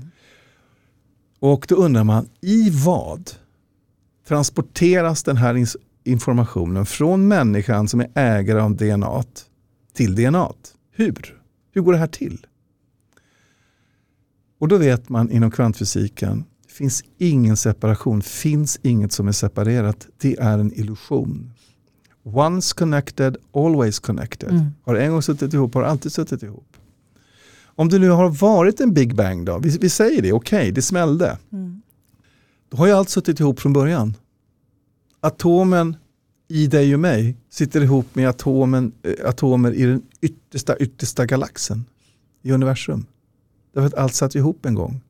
[1.39, 3.31] Och då undrar man, i vad
[4.27, 5.65] transporteras den här
[6.03, 9.23] informationen från människan som är ägare av DNA
[9.93, 10.53] till DNA?
[10.91, 11.35] Hur?
[11.71, 12.45] Hur går det här till?
[14.65, 20.08] Och då vet man inom kvantfysiken, det finns ingen separation, finns inget som är separerat.
[20.17, 21.51] Det är en illusion.
[22.23, 24.49] Once connected, always connected.
[24.49, 24.65] Mm.
[24.84, 26.78] Har en gång suttit ihop, har alltid suttit ihop.
[27.65, 30.71] Om det nu har varit en Big Bang då, vi, vi säger det, okej, okay,
[30.71, 31.38] det smällde.
[31.51, 31.82] Mm.
[32.69, 34.13] Då har ju allt suttit ihop från början.
[35.19, 35.95] Atomen
[36.47, 41.86] i dig och mig sitter ihop med atomen, äh, atomer i den yttersta, yttersta galaxen
[42.41, 43.06] i universum.
[43.75, 45.01] Därför att allt satt ihop en gång.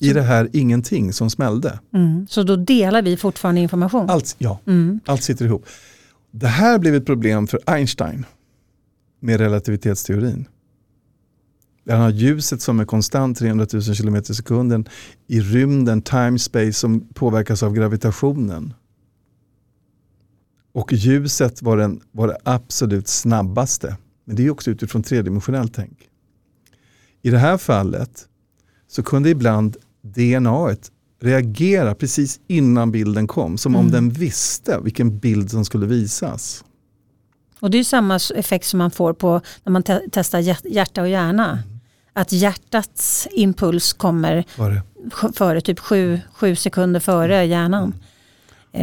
[0.00, 1.78] I det här ingenting som smällde.
[1.94, 2.26] Mm.
[2.30, 4.10] Så då delar vi fortfarande information?
[4.10, 5.00] Allt, ja, mm.
[5.06, 5.66] allt sitter ihop.
[6.30, 8.26] Det här blev ett problem för Einstein
[9.20, 10.48] med relativitetsteorin.
[11.88, 14.88] Han har ljuset som är konstant 300 000 km i sekunden
[15.26, 18.74] i rymden, time space som påverkas av gravitationen.
[20.72, 23.96] Och ljuset var, den, var det absolut snabbaste.
[24.24, 26.08] Men det är också utifrån tredimensionellt tänk.
[27.24, 28.28] I det här fallet
[28.88, 30.76] så kunde ibland DNA
[31.22, 33.58] reagera precis innan bilden kom.
[33.58, 33.86] Som mm.
[33.86, 36.64] om den visste vilken bild som skulle visas.
[37.60, 41.08] Och det är samma effekt som man får på när man te testar hjärta och
[41.08, 41.50] hjärna.
[41.50, 41.80] Mm.
[42.12, 44.44] att hjärtats impuls kommer
[45.34, 47.88] före, typ sju, sju sekunder före hjärnan.
[47.88, 48.13] Eh,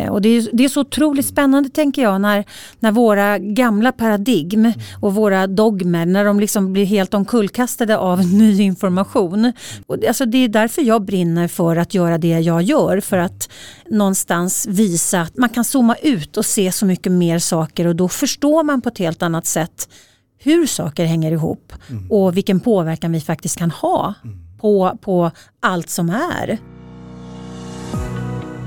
[0.10, 2.45] Och det, är, det är så otroligt spännande tänker jag när,
[2.80, 8.62] när våra gamla paradigm och våra dogmer när de liksom blir helt omkullkastade av ny
[8.62, 9.54] information.
[9.88, 13.17] Och det- alltså det är därför jag brinner för att göra det jag gör för
[13.17, 13.49] att
[13.89, 18.10] någonstans visa att man kan zooma ut och se så mycket mer saker och då
[18.10, 19.89] förstår man på ett helt annat sätt
[20.43, 21.73] hur saker hänger ihop
[22.10, 24.13] och vilken påverkan vi faktiskt kan ha
[24.62, 26.58] på, på allt som är.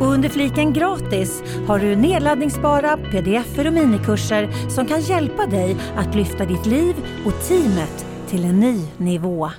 [0.00, 6.14] Och under fliken gratis har du nedladdningsbara pdf och minikurser som kan hjälpa dig att
[6.14, 6.94] lyfta ditt liv
[7.26, 9.50] och teamet till en ny nivå.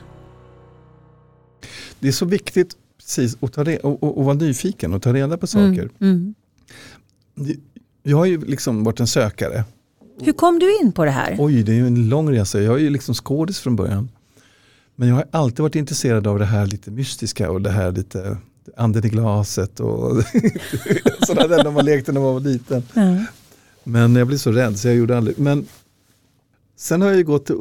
[1.99, 5.13] Det är så viktigt precis, att, ta re- och, och, och vara nyfiken och ta
[5.13, 5.89] reda på saker.
[5.99, 6.35] Mm.
[8.03, 9.63] Jag har ju liksom varit en sökare.
[10.21, 11.35] Hur kom du in på det här?
[11.39, 12.61] Oj, det är ju en lång resa.
[12.61, 14.09] Jag är ju liksom skådis från början.
[14.95, 18.37] Men jag har alltid varit intresserad av det här lite mystiska och det här lite
[18.77, 20.23] anden i glaset och
[21.27, 22.83] sådana där när man lekte när man var liten.
[22.93, 23.25] Ja.
[23.83, 25.39] Men jag blev så rädd så jag gjorde aldrig.
[25.39, 25.65] Men
[26.75, 27.51] sen har jag ju gått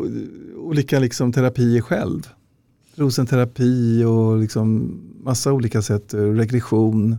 [0.57, 2.29] olika liksom terapier själv.
[2.95, 7.17] Rosenterapi och liksom massa olika sätt, regression,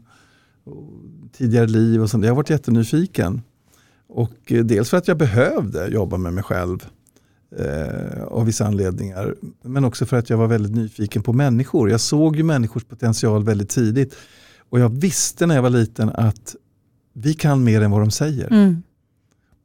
[1.38, 2.24] tidigare liv och sånt.
[2.24, 3.42] Jag har varit jättenyfiken.
[4.08, 6.88] Och eh, dels för att jag behövde jobba med mig själv
[7.60, 9.36] eh, av vissa anledningar.
[9.62, 11.90] Men också för att jag var väldigt nyfiken på människor.
[11.90, 14.16] Jag såg ju människors potential väldigt tidigt.
[14.70, 16.56] Och jag visste när jag var liten att
[17.14, 18.48] vi kan mer än vad de säger.
[18.54, 18.84] Mm.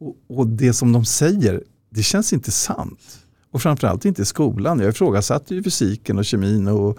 [0.00, 3.18] Och, och det som de säger, det känns inte sant.
[3.50, 4.78] Och framförallt inte i skolan.
[4.80, 6.98] Jag ifrågasatte ju fysiken och kemin och,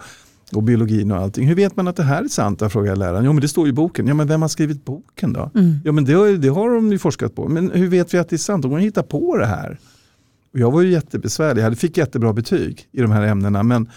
[0.52, 1.48] och biologin och allting.
[1.48, 2.60] Hur vet man att det här är sant?
[2.60, 3.24] Jag frågade läraren.
[3.24, 4.06] Jo men det står i boken.
[4.06, 5.50] Ja men vem har skrivit boken då?
[5.54, 5.76] Mm.
[5.84, 7.48] Ja men det, har- det har de ju forskat på.
[7.48, 8.62] Men hur vet vi att det är sant?
[8.62, 9.78] De har hittat på det här.
[10.52, 11.62] Och jag var ju jättebesvärlig.
[11.62, 13.62] Jag fick jättebra betyg i de här ämnena.
[13.62, 13.90] Men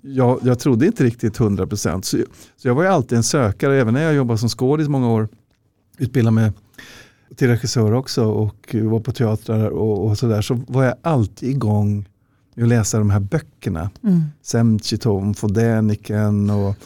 [0.00, 2.02] jag, jag trodde inte riktigt 100%.
[2.02, 2.18] Så,
[2.56, 3.80] så jag var ju alltid en sökare.
[3.80, 5.28] Även när jag jobbade som skådis många år.
[5.98, 6.52] Utbildade mig
[7.36, 10.42] till regissör också och var på teatrar och, och sådär.
[10.42, 12.08] Så var jag alltid igång
[12.54, 13.90] med att läsa de här böckerna.
[14.02, 14.22] Mm.
[14.42, 16.76] Semchitov, Fodeniken och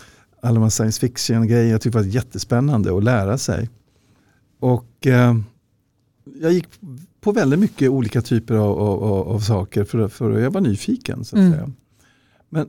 [0.40, 1.73] alla de här science fiction-grejer.
[1.73, 3.71] Jag tyckte det var jättespännande att lära sig.
[4.61, 5.35] Och eh,
[6.40, 6.68] jag gick
[7.20, 11.24] på väldigt mycket olika typer av, av, av, saker för, för jag var nyfiken.
[11.24, 11.52] Så att Mm.
[11.52, 11.70] säga.
[12.48, 12.66] Men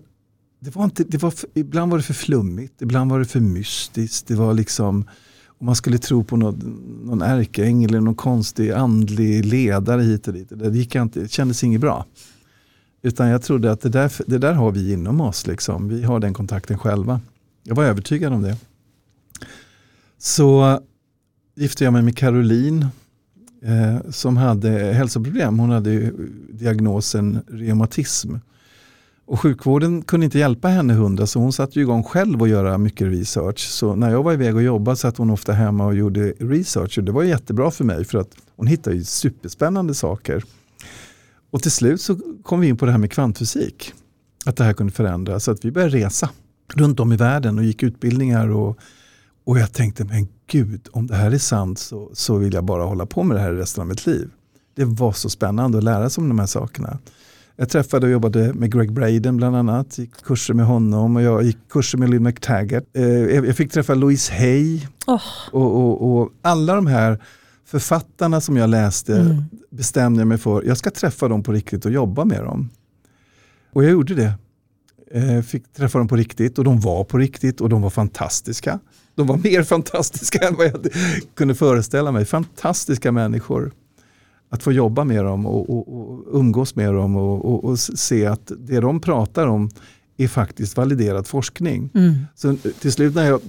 [0.59, 4.27] det var inte, det var ibland var det för flummigt, ibland var det för mystiskt.
[4.27, 5.05] Det var liksom,
[5.47, 10.33] om man skulle tro på någon, någon ärkeängel eller någon konstig andlig ledare hit och
[10.33, 10.47] dit.
[10.49, 12.05] Det, gick inte, det kändes inget bra.
[13.01, 15.47] Utan jag trodde att det där, det där har vi inom oss.
[15.47, 15.87] Liksom.
[15.87, 17.21] Vi har den kontakten själva.
[17.63, 18.57] Jag var övertygad om det.
[20.17, 20.79] Så
[21.55, 22.87] gifte jag mig med Caroline
[23.61, 25.59] eh, som hade hälsoproblem.
[25.59, 26.13] Hon hade ju
[26.49, 28.35] diagnosen reumatism.
[29.25, 33.07] Och sjukvården kunde inte hjälpa henne hundra så hon satte igång själv och göra mycket
[33.07, 33.59] research.
[33.59, 36.97] Så när jag var iväg och jobbade satt hon ofta hemma och gjorde research.
[36.97, 40.43] Och det var jättebra för mig för att hon hittade ju superspännande saker.
[41.51, 43.93] Och till slut så kom vi in på det här med kvantfysik.
[44.45, 45.43] Att det här kunde förändras.
[45.43, 46.29] Så att vi började resa
[46.75, 48.49] runt om i världen och gick utbildningar.
[48.49, 48.79] Och,
[49.45, 52.83] och jag tänkte, men gud, om det här är sant så, så vill jag bara
[52.83, 54.29] hålla på med det här resten av mitt liv.
[54.75, 56.99] Det var så spännande att lära sig om de här sakerna.
[57.55, 59.97] Jag träffade och jobbade med Greg Braden bland annat.
[59.97, 62.83] Gick kurser med honom och jag gick kurser med Lynn McTaggart.
[62.93, 64.87] Eh, jag jag fick träffa Louise Hay.
[65.07, 65.21] Åh.
[65.51, 67.23] Och, och, och alla de här
[67.65, 69.43] författarna som jag läste Mm.
[69.69, 72.69] bestämde jag mig för, jag ska träffa dem på riktigt och jobba med dem.
[73.73, 74.33] Och jag gjorde det.
[75.11, 78.79] Eh, fick träffa dem på riktigt och de var på riktigt och de var fantastiska.
[79.19, 80.85] De var mer fantastiska än vad jag
[81.33, 82.25] kunde föreställa mig.
[82.25, 83.71] Fantastiska människor.
[84.49, 88.51] Att få jobba med dem och, och, och umgås med dem och, och, se att
[88.57, 89.69] det de pratar om
[90.17, 91.89] är faktiskt validerad forskning.
[91.93, 92.13] Mm.
[92.35, 93.41] Så till slut när jag,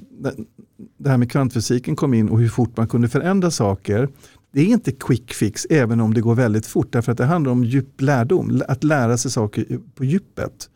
[0.99, 4.09] det här med kvantfysiken kom in och hur fort man kunde förändra saker.
[4.53, 6.92] Det är inte quick fix även om det går väldigt fort.
[6.92, 8.62] Därför att det handlar om djup lärdom.
[8.68, 10.68] Att lära sig saker på djupet.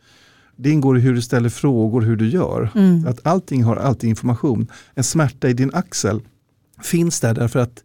[0.55, 2.69] Det ingår i hur du ställer frågor, hur du gör.
[2.75, 3.07] Mm.
[3.07, 4.67] Att allting har alltid information.
[4.93, 6.21] En smärta i din axel
[6.81, 7.83] finns där därför att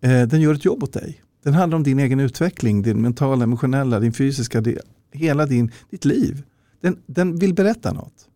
[0.00, 1.22] eh, den gör ett jobb åt dig.
[1.44, 4.78] Den handlar om din egen utveckling, din mentala, emotionella, din fysiska, det,
[5.12, 6.42] hela din, ditt liv.
[6.80, 8.28] Den, den vill berätta något.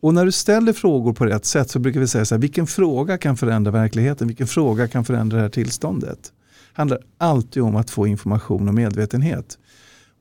[0.00, 2.66] Och när du ställer frågor på rätt sätt så brukar vi säga så här, vilken
[2.66, 4.28] fråga kan förändra verkligheten?
[4.28, 6.32] Vilken fråga kan förändra det här tillståndet?
[6.74, 9.58] Det handlar alltid om att få information och medvetenhet.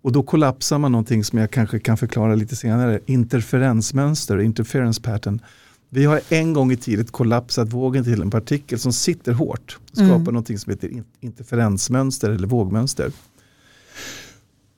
[0.01, 5.41] Och då kollapsar man någonting som jag kanske kan förklara lite senare, interferensmönster, interference pattern.
[5.89, 10.15] Vi har en gång i tiden kollapsat vågen till en partikel som sitter hårt skapar
[10.15, 10.23] mm.
[10.23, 13.11] någonting som heter interferensmönster eller vågmönster.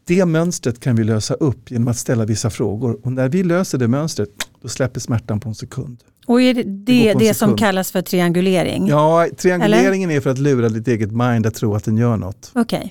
[0.05, 3.77] Det mönstret kan vi lösa upp genom att ställa vissa frågor och när vi löser
[3.77, 4.29] det mönstret
[4.61, 6.03] då släpper smärtan på en sekund.
[6.25, 8.87] Och är det det, det som kallas för triangulering?
[8.87, 10.17] Ja, trianguleringen Eller?
[10.17, 12.51] är för att lura ditt eget mind att tro att den gör något.
[12.55, 12.89] Okay.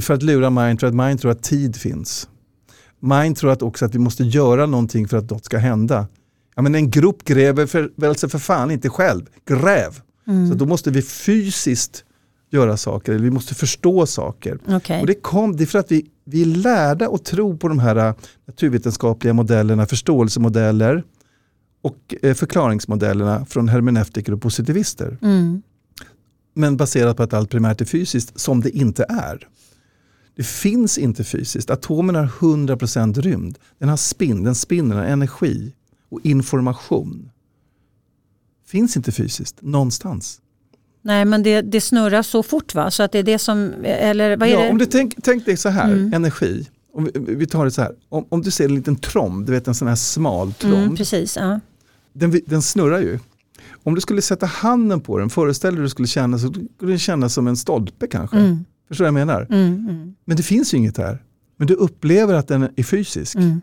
[0.00, 2.28] För att lura mind, för att mind tror att tid finns.
[3.00, 6.06] Mind tror att också att vi måste göra någonting för att något ska hända.
[6.54, 9.22] Ja, men en grop gräver för, väl sig för fan inte själv.
[9.46, 10.00] Gräv!
[10.26, 10.48] Mm.
[10.48, 12.04] Så då måste vi fysiskt
[12.50, 14.58] göra saker, eller vi måste förstå saker.
[14.76, 15.00] Okay.
[15.00, 17.78] Och det, kom, det är för att vi, vi är lärda att tro på de
[17.78, 18.14] här äh,
[18.46, 21.04] naturvetenskapliga modellerna, förståelsemodeller
[21.82, 25.18] och eh, förklaringsmodellerna från hermeneutiker och positivister.
[25.22, 25.62] Mm.
[26.54, 29.48] Men baserat på att allt primärt är fysiskt, som det inte är.
[30.36, 31.70] Det finns inte fysiskt.
[31.70, 33.58] Atomen har 100% rymd.
[33.78, 35.72] Den har spinn, den spinner, den har energi
[36.08, 37.30] och information.
[38.66, 40.40] Finns inte fysiskt någonstans.
[41.02, 42.90] Nej men det, det, snurrar så fort va?
[42.90, 44.70] Så att det är det som, eller vad är ja, det?
[44.70, 46.14] Om du tänk, tänk dig så här, mm.
[46.14, 46.68] energi.
[46.94, 49.52] Om vi, vi, tar det så här, om, om, du ser en liten tromb, du
[49.52, 50.76] vet en sån här smal mm, tromb.
[50.76, 51.60] Mm, precis, ja.
[52.12, 53.18] den, den snurrar ju.
[53.82, 56.92] Om du skulle sätta handen på den, föreställ dig hur det skulle kännas, så skulle
[56.92, 58.36] den kännas som en stolpe kanske.
[58.36, 58.64] Mm.
[58.92, 59.46] Förstår du vad jag menar?
[59.50, 60.14] Mm, mm.
[60.24, 61.22] Men det finns ju inget här.
[61.56, 63.34] Men du upplever att den är fysisk.
[63.34, 63.60] Mm.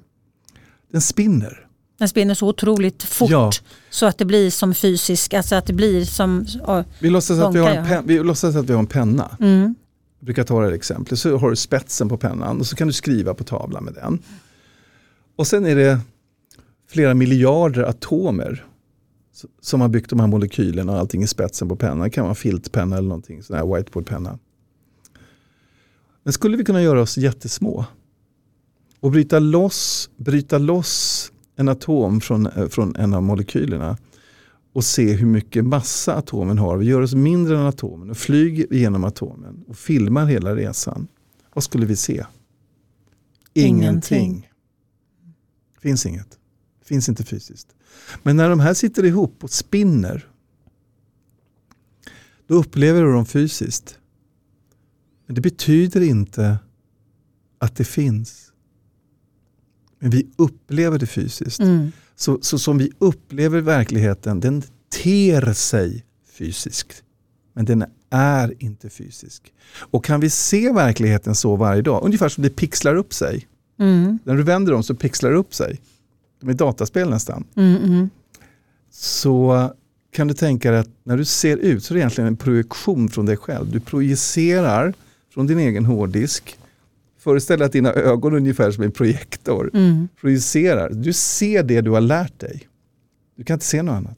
[0.92, 1.68] Den spinner.
[1.98, 3.52] Den spinner så otroligt fort ja.
[3.90, 6.46] så att det blir som fysisk, alltså att det blir som...
[6.68, 9.38] Åh, vi, låtsas att vi, har en pen, vi låtsas att vi har en penna.
[9.40, 9.76] Mm.
[10.20, 11.20] Jag brukar ta det här exemplet.
[11.20, 14.20] Så har du spetsen på pennan och så kan du skriva på tavlan med den.
[15.36, 16.00] Och sen är det
[16.88, 18.66] flera miljarder atomer
[19.62, 22.00] som har byggt de här molekylerna och allting i spetsen på pennan.
[22.00, 24.40] Det kan vara filtpenna eller någonting, sån här whiteboardpenna.
[26.30, 27.86] Men skulle vi kunna göra oss jättesmå
[29.00, 33.98] och bryta loss, bryta loss en atom från, eh, från en av molekylerna
[34.74, 36.78] och se hur mycket massa atomen har.
[36.78, 41.08] Vi gör oss mindre än atomen och flyger genom atomen och filmar hela resan.
[41.54, 42.26] Vad skulle vi se?
[43.54, 44.20] Ingenting.
[44.20, 44.50] Ingenting.
[45.82, 46.40] finns inget.
[46.84, 47.68] finns inte fysiskt.
[48.24, 50.28] Men när de här sitter ihop och spinner
[52.48, 53.99] då upplever du dem fysiskt.
[55.30, 56.58] Men det betyder inte
[57.60, 58.52] att det finns.
[60.00, 61.60] Men vi upplever det fysiskt.
[61.60, 61.92] Mm.
[62.16, 64.64] Så, så som vi upplever verkligheten, den
[65.04, 66.94] ter sig fysisk.
[67.54, 69.54] Men den är inte fysisk.
[69.78, 73.48] Och kan vi se verkligheten så varje dag, ungefär som det pixlar upp sig.
[73.80, 74.20] Mm.
[74.24, 75.82] När du vänder dem så pixlar det upp sig.
[76.40, 77.44] De är dataspel nästan.
[77.56, 78.10] Mm, mm,
[78.92, 79.70] så
[80.12, 83.10] kan du tänka dig att när du ser ut så är det egentligen en projektion
[83.10, 83.72] från dig själv.
[83.72, 84.94] Du projicerar
[85.34, 86.58] från din egen hårddisk
[87.20, 90.08] Föreställ dig att dina ögon är ungefär som en projektor mm.
[90.22, 90.90] projicerar.
[90.90, 92.68] Du ser det du har lärt dig.
[93.36, 94.18] Du kan inte se något annat.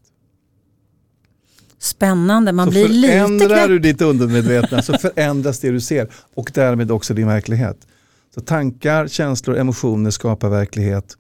[1.79, 6.51] Spännande, man så blir lite Förändrar du ditt undermedvetna så förändras det du ser och
[6.53, 7.87] därmed också din verklighet.
[8.35, 11.17] Så tankar, känslor, emotioner skapar verklighet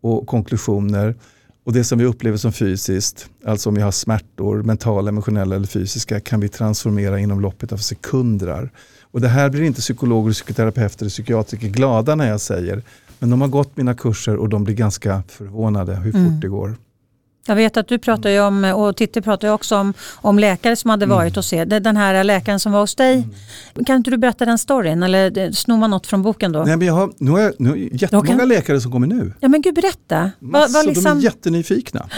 [0.00, 1.14] och konklusioner.
[1.64, 5.66] Och det som vi upplever som fysiskt, alltså om vi har smärtor, mentala, emotionella eller
[5.66, 8.70] fysiska, kan vi transformera inom loppet av sekunder.
[9.12, 12.82] Och det här blir inte psykologer, psykoterapeuter och psykiatriker glada när jag säger.
[13.18, 16.40] Men de har gått mina kurser och de blir ganska förvånade hur fort mm.
[16.40, 16.76] det går.
[17.46, 20.76] Jag vet att du pratar ju om, och Titti pratar ju också om, om läkare
[20.76, 21.16] som hade mm.
[21.16, 21.66] varit hos er.
[21.66, 23.14] Den här läkaren som var hos dig.
[23.14, 23.84] Mm.
[23.84, 26.64] Kan inte du berätta den storyn eller snor man något från boken då?
[26.64, 28.48] Nej, men jag har, nu har jag nu har jättemånga kan...
[28.48, 29.32] läkare som kommer nu.
[29.40, 30.30] Ja men gud berätta.
[30.38, 31.04] Massor, va, va liksom...
[31.04, 32.08] De är jättenyfikna.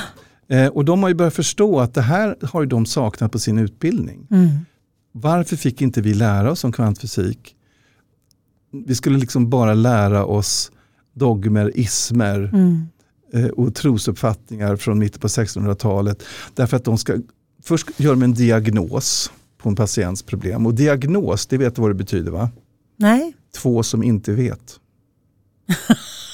[0.49, 3.59] Eh, och de har ju börjat förstå att det här har de saknat på sin
[3.59, 4.26] utbildning.
[4.30, 4.49] Mm.
[5.16, 7.56] Varför fick inte vi lära oss om kvantfysik?
[8.86, 10.72] Vi skulle liksom bara lära oss
[11.12, 12.86] dogmer, ismer mm.
[13.32, 16.22] eh, och trosuppfattningar från mitten på 1600-talet.
[16.54, 17.18] Därför att de ska,
[17.62, 20.66] först gör de en diagnos på en patients problem.
[20.66, 22.50] Och diagnos, det vet du vad det betyder va?
[22.96, 23.34] Nej.
[23.56, 24.80] Två som inte vet.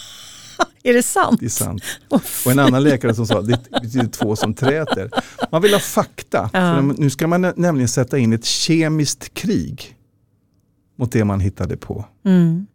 [0.82, 1.40] Är det sant?
[1.40, 1.82] Det är sant.
[2.44, 5.10] Och en annan läkare som sa det betyder två som träter.
[5.52, 6.50] Man vill ha fakta.
[6.52, 6.80] Ja.
[6.80, 9.96] nu ska man nämligen sätta in ett kemiskt krig
[10.98, 12.04] mot det man hittade på.
[12.24, 12.66] Mm.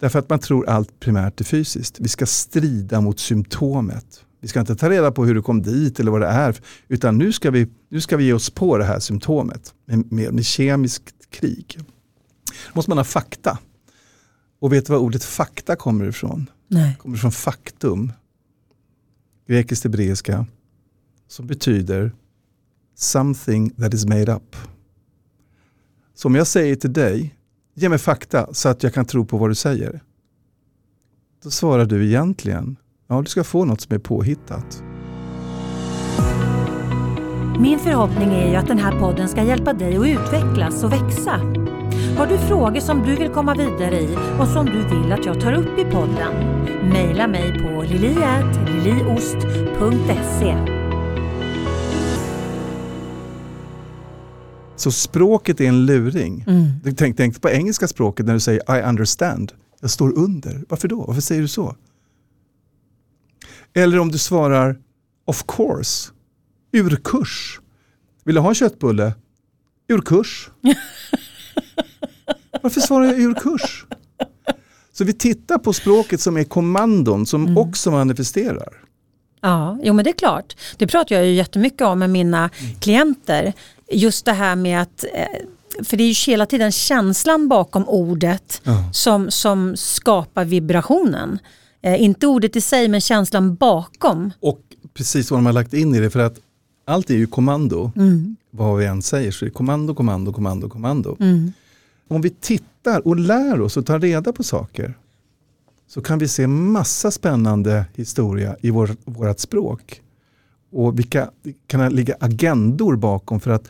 [0.00, 2.00] Därför att man tror allt primärt är fysiskt.
[2.00, 4.24] Vi ska strida mot symptomet.
[4.40, 6.60] Vi ska inte ta reda på hur det kom dit eller vad det är.
[6.88, 10.32] Utan nu ska vi, nu ska vi ge oss på det här symptomet med, med,
[10.34, 11.78] med kemiskt krig.
[11.78, 13.58] Då måste man ha fakta.
[14.60, 16.50] Och vet du var ordet fakta kommer ifrån?
[16.68, 16.96] Nej.
[16.98, 18.12] kommer från faktum.
[19.46, 20.46] grekiskt hebreiska,
[21.28, 22.12] som betyder
[22.94, 24.56] something that is made up.
[26.14, 27.36] Så om jag säger till dig,
[27.74, 30.00] ge mig fakta så att jag kan tro på vad du säger.
[31.42, 34.82] Då svarar du egentligen, ja du ska få något som är påhittat.
[37.60, 41.40] Min förhoppning är ju att den här podden ska hjälpa dig att utvecklas och växa.
[42.16, 45.40] Har du frågor som du vill komma vidare i och som du vill att jag
[45.40, 46.34] tar upp i podden?
[46.88, 50.56] Maila mig på liliatliliost.se
[54.76, 56.44] Så språket är en luring.
[56.48, 56.94] mm.
[56.96, 59.52] Tänk, tänk på engelska språket när du säger I understand.
[59.80, 60.62] Jag står under.
[60.68, 61.04] Varför då?
[61.04, 61.76] Varför säger du så?
[63.74, 64.78] Eller om du svarar
[65.24, 66.12] of course.
[66.72, 67.60] Ur kurs.
[68.24, 69.14] Vill du ha en köttbulle?
[69.88, 70.50] Ur kurs.
[72.66, 73.84] Varför svarar jag ur kurs?
[74.92, 77.58] Så vi tittar på språket som är kommandon som Mm.
[77.58, 78.68] också manifesterar.
[79.40, 80.56] Ja, jo men det är klart.
[80.76, 82.50] Det pratar jag ju jättemycket om med mina
[82.80, 83.52] klienter.
[83.92, 88.60] Just det här med att, eh, för det är ju hela tiden känslan bakom ordet
[88.64, 88.90] Ja.
[88.92, 91.38] som, som skapar vibrationen.
[91.82, 94.32] Eh, inte ordet i sig men känslan bakom.
[94.40, 94.60] Och
[94.94, 96.36] precis vad de har lagt in i det för att
[96.86, 97.92] allt är ju kommando.
[97.96, 98.36] Mm.
[98.50, 101.16] Vad vi än säger så är det kommando, kommando, kommando, kommando.
[101.20, 101.52] Mm.
[102.08, 104.98] Om vi tittar och lär oss och tar reda på saker
[105.88, 110.02] så kan vi se massa spännande historia i vår, vårt språk.
[110.72, 111.30] Och vilka
[111.66, 113.68] kan ligga agendor bakom för att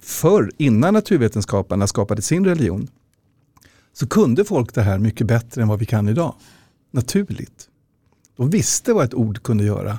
[0.00, 2.88] förr, innan naturvetenskaparna skapade sin religion,
[3.92, 6.34] så kunde folk det här mycket bättre än vad vi kan idag.
[6.90, 7.68] Naturligt.
[8.36, 9.98] De visste vad ett ord kunde göra.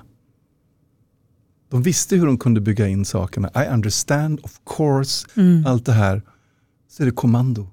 [1.69, 3.51] De visste hur de kunde bygga in sakerna.
[3.55, 5.65] I understand, of course, Mm.
[5.65, 6.21] allt det här.
[6.97, 7.67] Så är det kommando.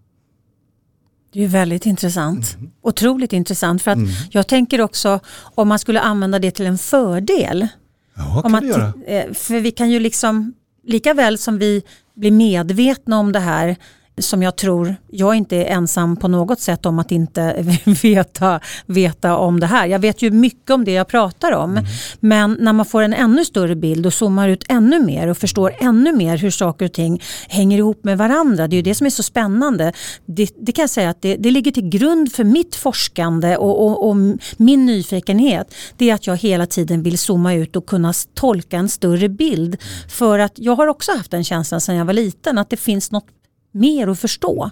[1.32, 2.56] Det är väldigt intressant.
[2.82, 4.10] Otroligt intressant för att Mm.
[4.30, 5.20] jag tänker också
[5.54, 7.68] om man skulle använda det till en fördel.
[8.14, 8.92] Ja, kan att, göra.
[9.06, 10.54] eh, för vi kan ju liksom,
[10.84, 11.82] lika väl som vi
[12.14, 13.76] blir medvetna om det här,
[14.20, 17.64] som jag tror, jag är inte ensam på något sätt om att inte
[18.02, 19.86] veta, veta om det här.
[19.86, 21.70] Jag vet ju mycket om det jag pratar om.
[21.70, 21.84] Mm.
[22.20, 25.74] Men när man får en ännu större bild och zoomar ut ännu mer och förstår
[25.80, 28.68] ännu mer hur saker och ting hänger ihop med varandra.
[28.68, 29.92] Det är ju det som är så spännande.
[30.26, 33.86] Det, det kan jag säga att det, det ligger till grund för mitt forskande och,
[33.86, 34.16] och, och
[34.56, 35.74] min nyfikenhet.
[35.96, 39.76] Det är att jag hela tiden vill zooma ut och kunna tolka en större bild.
[40.08, 43.10] För att jag har också haft den känslan sedan jag var liten att det finns
[43.10, 43.26] något
[43.72, 44.70] mer att förstå.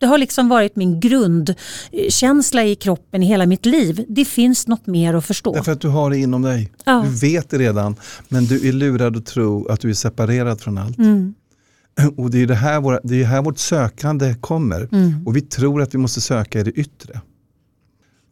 [0.00, 4.04] Det har liksom varit min grundkänsla i kroppen i hela mitt liv.
[4.08, 5.52] Det finns något mer att förstå.
[5.54, 6.72] Därför att du har det inom dig.
[6.84, 7.04] Ja.
[7.06, 7.96] Du vet det redan,
[8.28, 10.98] men du är lurad att tro att du är separerad från allt.
[10.98, 11.34] Mm,
[12.16, 14.88] Och det är det här, våra, det är här vårt sökande kommer.
[14.92, 17.20] mm, Och vi tror att vi måste söka i det yttre.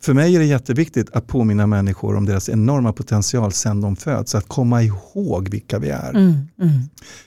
[0.01, 4.35] För mig är det jätteviktigt att påminna människor om deras enorma potential sedan de föds.
[4.35, 6.11] Att komma ihåg vilka vi är.
[6.11, 6.81] mm, mm.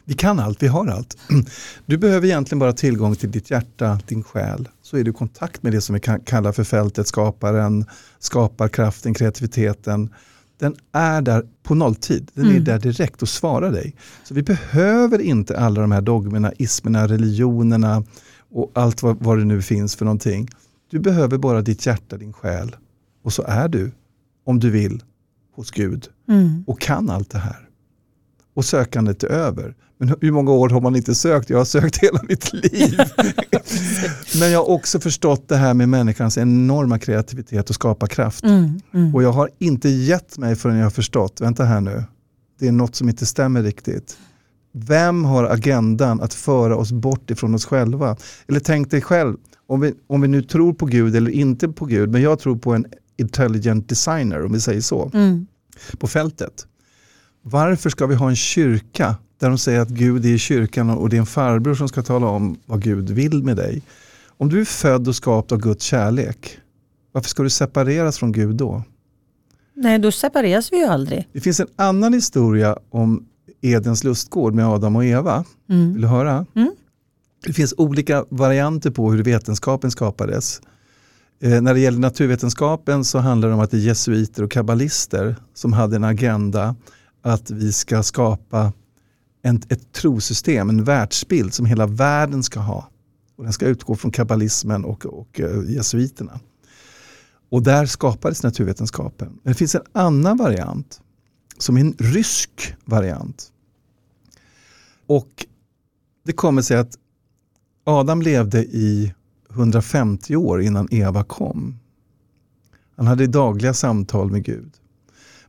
[0.05, 1.17] Vi kan allt, vi har allt.
[1.86, 4.67] Du behöver egentligen bara tillgång till ditt hjärta, din själ.
[4.82, 7.86] Så är du i kontakt med det som vi kan kalla för fältet, skaparen,
[8.20, 10.09] skaparkraften, kreativiteten.
[10.59, 12.63] Den är där på nolltid, den är Mm.
[12.63, 13.95] där direkt och svarar dig.
[14.24, 18.03] Så vi behöver inte alla de här dogmerna, ismerna, religionerna
[18.51, 20.49] och allt vad, vad det nu finns för någonting.
[20.89, 22.75] Du behöver bara ditt hjärta, din själ.
[23.23, 23.91] Och så är du,
[24.45, 25.03] om du vill,
[25.55, 26.63] hos Gud Mm.
[26.67, 27.69] och kan allt det här.
[28.53, 29.75] Och sökandet är över.
[29.97, 31.49] Men hur många år har man inte sökt?
[31.49, 32.97] Jag har sökt hela mitt liv.
[34.39, 38.43] Men jag har också förstått det här med människans enorma kreativitet och skaparkraft.
[38.43, 39.15] Mm, mm.
[39.15, 42.03] Och jag har inte gett mig förrän jag har förstått, vänta här nu,
[42.59, 44.17] det är något som inte stämmer riktigt.
[44.71, 48.17] Vem har agendan att föra oss bort ifrån oss själva?
[48.47, 49.37] Eller tänk dig själv,
[49.70, 52.55] om vi, om vi nu tror på Gud eller inte på Gud, men jag tror
[52.55, 52.86] på en
[53.17, 55.47] intelligent designer, om vi säger så Mm.
[55.97, 56.67] på fältet.
[57.41, 61.09] Varför ska vi ha en kyrka där de säger att Gud är i kyrkan och
[61.09, 63.82] det är en farbror som ska tala om vad Gud vill med dig?
[64.28, 66.57] Om du är född och skapad av Guds kärlek,
[67.11, 68.84] varför ska du separeras från Gud då?
[69.74, 71.28] Nej, då separeras vi ju aldrig.
[71.34, 73.26] Det finns en annan historia om
[73.61, 75.43] Edens lustgård med Adam och Eva.
[75.67, 76.01] Vill Mm.
[76.01, 76.45] du höra?
[76.55, 76.72] Mm.
[77.45, 80.61] Det finns olika varianter på hur vetenskapen skapades.
[81.41, 85.35] Eh, när det gäller naturvetenskapen så handlar det om att det är jesuiter och kabbalister
[85.53, 86.75] som hade en agenda
[87.21, 88.73] att vi ska skapa
[89.41, 92.89] en, ett trosystem, en världsbild som hela världen ska ha.
[93.35, 96.39] Och den ska utgå från kabbalismen och, och eh, jesuiterna.
[97.49, 99.39] Och där skapades naturvetenskapen.
[99.43, 101.01] Men det finns en annan variant
[101.57, 103.51] som är en rysk variant.
[105.07, 105.45] Och
[106.25, 106.97] det kommer sig att
[107.84, 109.13] Adam levde i
[109.49, 111.80] 150 år innan Eva kom.
[112.95, 114.71] Han hade dagliga samtal med Gud.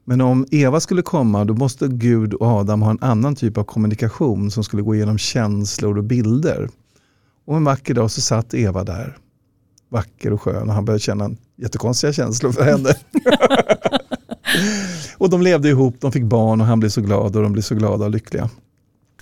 [0.05, 3.65] Men om Eva skulle komma då måste Gud och Adam ha en annan typ av
[3.65, 6.69] kommunikation som skulle gå igenom känslor och bilder.
[7.45, 9.19] Och en vacker dag så satt Eva där,
[9.89, 12.89] vacker och skön och han började känna jättekonstiga känslor för henne.
[15.19, 17.63] och de levde ihop, de fick barn och han blev så glad och de blev
[17.63, 18.51] så glada och lyckliga.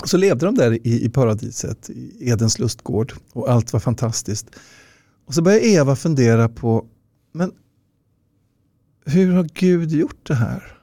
[0.04, 4.46] Så levde de där i, i paradiset, i Edens lustgård och allt var fantastiskt.
[5.26, 6.86] Och så började Eva fundera på,
[7.32, 7.52] men
[9.04, 10.78] hur har Gud gjort det här?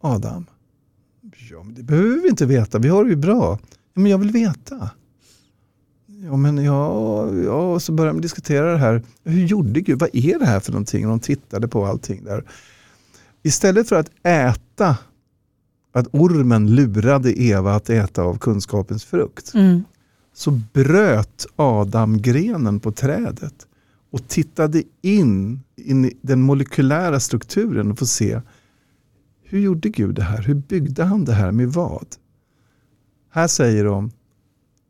[0.00, 0.46] Adam?
[1.50, 3.58] Ja, men det behöver vi inte veta, vi har det ju bra.
[3.94, 4.90] Ja, men jag vill veta.
[6.06, 9.02] Ja, men ja, ja, och så började de diskutera det här.
[9.24, 9.98] Hur gjorde Gud?
[9.98, 11.04] Vad är det här för någonting?
[11.06, 12.44] Och de tittade på allting där.
[13.42, 14.96] Istället för att äta,
[15.92, 19.84] att ormen lurade Eva att äta av kunskapens frukt, mm.
[20.34, 23.66] så bröt Adam grenen på trädet
[24.10, 28.40] och tittade in, in i den molekylära strukturen och få se
[29.50, 30.42] hur gjorde Gud det här?
[30.42, 32.06] Hur byggde han det här med vad?
[33.30, 34.10] Här säger de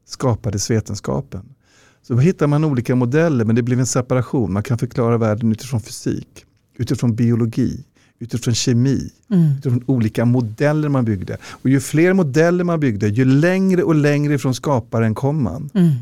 [0.04, 1.54] skapades vetenskapen.
[2.02, 4.52] Så hittar man olika modeller men det blev en separation.
[4.52, 6.46] Man kan förklara världen utifrån fysik,
[6.76, 7.84] utifrån biologi,
[8.18, 9.52] utifrån kemi, mm.
[9.58, 11.36] utifrån olika modeller man byggde.
[11.44, 15.70] Och ju fler modeller man byggde, ju längre och längre ifrån skaparen kom man.
[15.74, 15.92] Mm.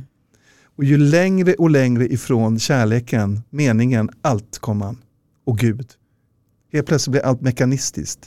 [0.76, 4.98] Och ju längre och längre ifrån kärleken, meningen, allt kom man.
[5.44, 5.86] Och Gud.
[6.72, 8.20] Helt plötsligt blir allt mekanistiskt.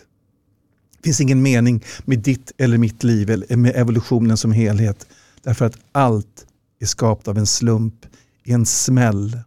[0.97, 5.07] Det finns ingen mening med ditt eller mitt liv eller med evolutionen som helhet.
[5.43, 6.45] Därför att allt
[6.79, 8.05] är skapat av en slump,
[8.43, 9.39] i en smäll.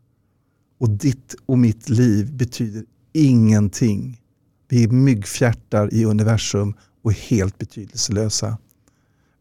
[0.78, 4.21] Och ditt och mitt liv betyder ingenting.
[4.72, 8.58] Vi är myggfjärtar i universum och helt betydelselösa.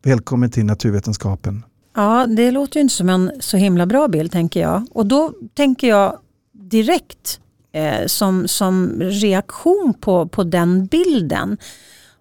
[0.04, 1.64] Välkommen till naturvetenskapen.
[1.96, 4.88] Ja, det låter ju inte som en så himla bra bild tänker jag.
[4.92, 6.18] Och då tänker jag
[6.52, 7.40] direkt
[7.72, 11.58] eh, som, som reaktion på, på den bilden.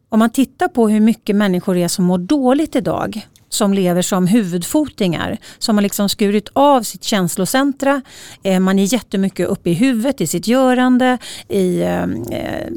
[0.08, 4.26] Om man tittar på hur mycket människor är som mår dåligt idag som lever som
[4.26, 5.38] huvudfotingar.
[5.59, 8.03] Som har liksom skurit av sitt känslocentra.
[8.42, 12.70] Eh, man är jättemycket uppe i huvudet, i sitt görande, i eh, eh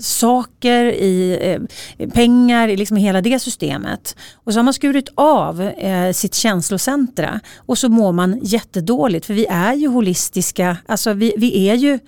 [0.00, 1.38] saker, i
[1.98, 4.16] eh, pengar, i liksom hela det systemet.
[4.34, 9.34] Och så har man skurit av eh, sitt känslocentra och så mår man jättedåligt för
[9.34, 11.98] vi är ju holistiska, alltså vi, vi är ju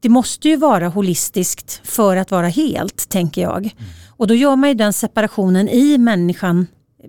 [0.00, 3.58] det måste ju vara holistiskt för att vara helt, tänker jag.
[3.58, 3.72] Mm.
[4.16, 6.66] Och då gör man ju den separationen i människan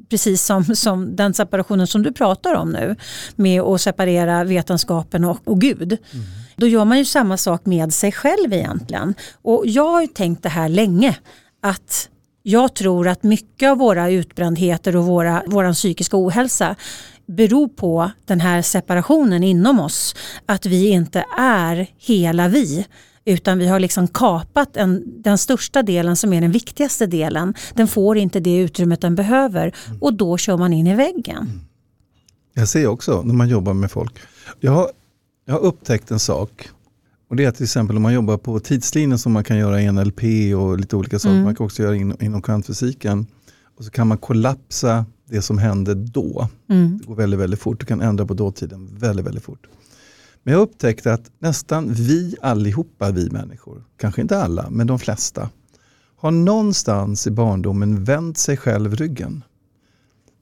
[0.10, 2.96] precis som, som den separationen som du pratar om nu
[3.36, 5.92] med att separera vetenskapen och, och Gud.
[5.92, 6.26] Mm.
[6.56, 9.16] Då gör man ju samma sak med sig själv egentligen.
[9.42, 11.18] Och jag har ju tänkt det här länge
[11.62, 12.10] att
[12.44, 16.76] jag tror att mycket av våra utbrändheter och våra, våran psykiska ohälsa
[17.26, 20.16] beror på den här separationen inom oss.
[20.46, 22.86] Att vi inte är hela vi
[23.28, 27.54] utan vi har liksom kapat en, den största delen som är den viktigaste delen.
[27.74, 29.98] Den får inte det utrymmet den behöver mm.
[30.02, 31.38] och då kör man in i väggen.
[31.38, 31.60] Mm.
[32.54, 34.14] Jag ser också när man jobbar med folk.
[34.60, 34.90] Jag har,
[35.46, 36.70] jag har upptäckt en sak.
[37.30, 39.92] Och det är till exempel om man jobbar på tidslinjen som man kan göra i
[39.92, 40.24] NLP
[40.58, 41.34] och lite olika saker.
[41.34, 41.44] Mm.
[41.44, 43.28] Man kan också göra in, inom kvantfysiken.
[43.78, 46.48] Och så kan man kollapsa det som hände då.
[46.70, 46.98] Mm.
[46.98, 47.80] Det går väldigt, väldigt fort.
[47.80, 49.68] Du kan ändra på dåtiden väldigt, väldigt fort.
[50.48, 55.50] Men jag upptäckte att nästan vi allihopa, vi människor, kanske inte alla, men de flesta,
[56.18, 59.44] har någonstans i barndomen vänt sig själv ryggen.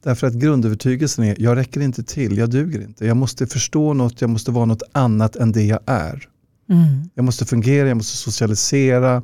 [0.03, 3.05] Därför att grundövertygelsen är, jag räcker inte till, jag duger inte.
[3.05, 6.27] Jag måste förstå något, jag måste vara något annat än det jag är.
[6.69, 7.09] Mm.
[7.13, 9.23] Jag måste fungera, jag måste socialisera.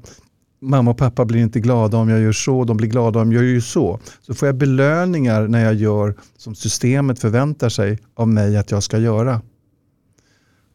[0.61, 3.43] Mamma och pappa blir inte glada om jag gör så, de blir glada om jag
[3.43, 3.99] gör så.
[4.21, 8.83] Så får jag belöningar när jag gör som systemet förväntar sig av mig att jag
[8.83, 9.41] ska göra.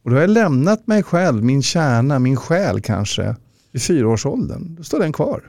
[0.06, 3.36] Och då har jag lämnat mig själv, min kärna, min själ kanske,
[3.72, 4.74] i fyraårsåldern.
[4.76, 5.42] Då står den kvar.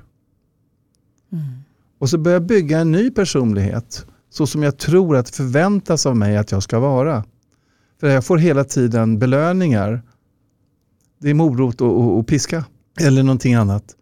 [1.31, 1.45] Mm.
[1.97, 6.15] Och så börjar jag bygga en ny personlighet, så som jag tror att förväntas av
[6.15, 7.23] mig att jag ska vara.
[7.99, 10.01] För jag får hela tiden belöningar.
[11.19, 12.65] Det är morot och, och, och piska,
[12.99, 13.95] eller någonting annat,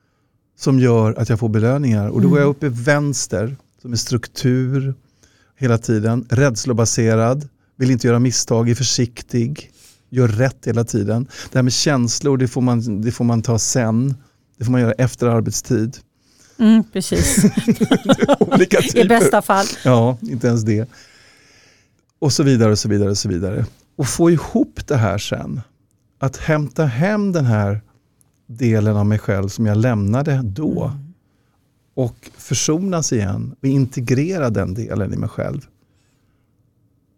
[0.57, 2.09] som gör att jag får belöningar.
[2.09, 2.55] Och då går jag mm.
[2.55, 4.93] upp i vänster, som är struktur
[5.57, 9.71] hela tiden, rädslobaserad, vill inte göra misstag, är försiktig
[10.15, 11.27] gör rätt hela tiden.
[11.51, 14.15] Det här med känslor, det får man, det får man ta sen.
[14.57, 15.97] Det får man göra efter arbetstid.
[16.59, 17.45] Mm, precis.
[18.95, 19.65] I bästa fall.
[19.83, 20.89] Ja, inte ens det.
[22.19, 23.65] Och så vidare och så vidare och så vidare.
[23.95, 25.61] Och få ihop det här sen.
[26.19, 27.81] Att hämta hem den här
[28.47, 30.83] delen av mig själv som jag lämnade då.
[30.83, 31.13] Mm.
[31.93, 35.61] Och försonas igen och integrera den delen i mig själv.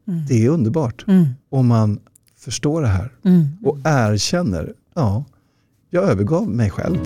[0.07, 0.25] Mm.
[0.27, 1.05] Det är underbart.
[1.07, 1.25] Mm.
[1.49, 1.99] Om man
[2.47, 3.45] förstår det här mm.
[3.63, 5.23] och erkänner, ja,
[5.89, 6.97] jag övergav mig själv.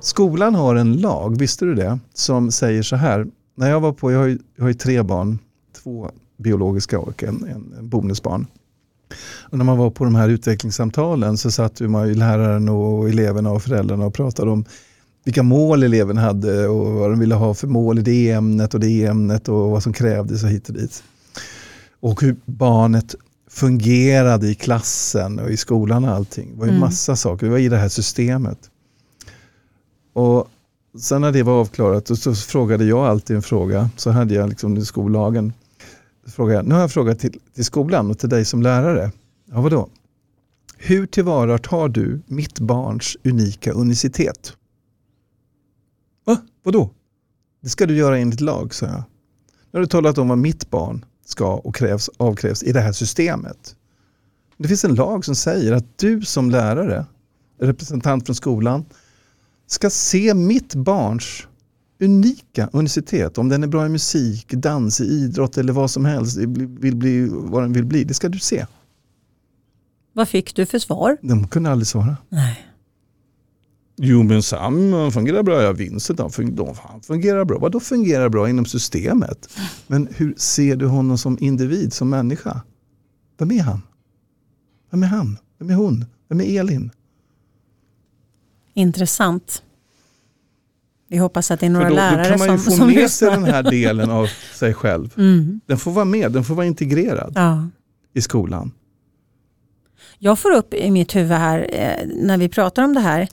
[0.00, 3.26] Skolan har en lag, visste du det, som säger så här.
[3.54, 5.38] När jag var på, jag har ju, jag har ju tre barn,
[5.82, 8.46] två biologiska och en, en bonusbarn.
[9.50, 13.50] Och när man var på de här utvecklingssamtalen så satt ju man, läraren och eleverna
[13.50, 14.64] och föräldrarna och pratade om
[15.24, 18.80] vilka mål eleven hade och vad de ville ha för mål i det ämnet och
[18.80, 21.02] det ämnet och vad som krävdes och hit och dit.
[22.00, 23.14] Och hur barnet
[23.50, 26.50] fungerade i klassen och i skolan och allting.
[26.52, 26.80] Det var ju mm.
[26.80, 28.58] massa saker, det var i det här systemet.
[30.12, 30.48] Och
[31.00, 34.76] sen när det var avklarat så frågade jag alltid en fråga, så hade jag liksom
[34.76, 35.52] i skollagen
[36.26, 39.12] frågar jag, nu har jag frågat till, till skolan och till dig som lärare.
[39.50, 39.88] Ja, vadå?
[40.76, 44.56] Hur tillvaratar du mitt barns unika unicitet?
[46.24, 46.38] Va?
[46.62, 46.90] Vadå?
[47.60, 49.04] Det ska du göra enligt lag, sa jag.
[49.70, 52.92] Nu har du talat om vad mitt barn ska och krävs, avkrävs i det här
[52.92, 53.76] systemet.
[54.56, 57.06] Det finns en lag som säger att du som lärare,
[57.60, 58.84] representant från skolan,
[59.66, 61.46] ska se mitt barns
[62.00, 63.38] unika universitet.
[63.38, 67.28] Om den är bra i musik, dans, i idrott eller vad som helst, vill bli
[67.30, 68.04] vad den vill bli.
[68.04, 68.66] Det ska du se.
[70.12, 71.16] Vad fick du för svar?
[71.22, 72.16] De kunde aldrig svara.
[72.28, 72.66] Nej.
[73.96, 77.58] Jo men Sam fungerar bra, ja Vincent han fungerar bra.
[77.58, 79.58] Vad fungerar bra inom systemet?
[79.86, 82.60] Men hur ser du honom som individ, som människa?
[83.38, 83.82] Vem är han?
[84.90, 85.38] Vem är han?
[85.58, 86.04] Vem är hon?
[86.28, 86.90] Vem är Elin?
[88.74, 89.62] Intressant.
[91.14, 92.86] Vi hoppas att det är några då, lärare som Då kan man ju få som
[92.86, 95.10] med sig den här delen av sig själv.
[95.16, 95.60] Mm.
[95.66, 97.68] Den får vara med, den får vara integrerad ja.
[98.14, 98.72] i skolan.
[100.18, 103.28] Jag får upp i mitt huvud här eh, när vi pratar om det här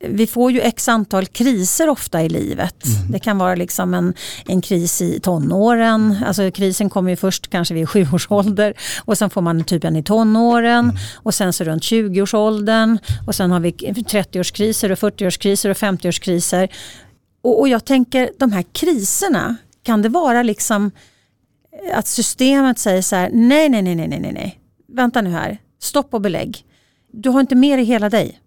[0.00, 2.86] vi får ju x antal kriser ofta i livet.
[2.86, 3.12] Mm.
[3.12, 4.14] Det kan vara liksom en,
[4.46, 6.16] en kris i tonåren.
[6.26, 8.74] Alltså krisen kommer ju först kanske vid sju års ålder
[9.04, 10.96] och sen får man typ en i tonåren mm.
[11.16, 16.68] och sen så runt 20-årsåldern och sen har vi 30-årskriser och 40-årskriser och 50-årskriser.
[17.42, 20.90] Och, och jag tänker de här kriserna, kan det vara liksom
[21.94, 26.14] att systemet säger så här, nej, nej, nej, nej, nej, nej, vänta nu här, stopp
[26.14, 26.64] och belägg.
[27.12, 28.40] Du har inte med dig hela dig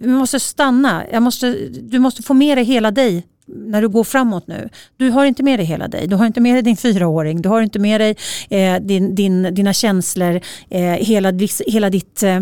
[0.00, 1.04] du måste stanna.
[1.12, 4.68] Jag måste, du måste få med dig hela dig när du går framåt nu.
[4.96, 6.06] Du har inte med dig hela dig.
[6.06, 7.42] Du har inte med dig din fyraåring.
[7.42, 8.16] Du har inte med dig
[8.50, 10.40] eh, din, din, dina känslor,
[10.70, 11.32] eh, hela,
[11.66, 12.40] hela ditt eh,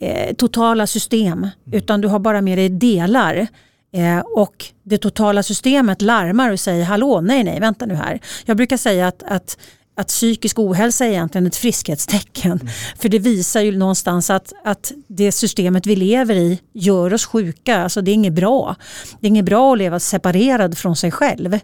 [0.00, 1.48] eh, totala system.
[1.72, 3.46] Utan du har bara med dig delar.
[3.92, 8.20] Eh, och det totala systemet larmar och säger hallå, nej, nej, vänta nu här.
[8.44, 9.58] Jag brukar säga att, att
[9.96, 12.52] att psykisk ohälsa är egentligen ett friskhetstecken.
[12.52, 12.68] Mm.
[12.98, 17.76] För det visar ju någonstans att, att det systemet vi lever i gör oss sjuka.
[17.76, 18.76] Alltså det är inget bra.
[19.20, 21.58] Det är inget bra att leva separerad från sig själv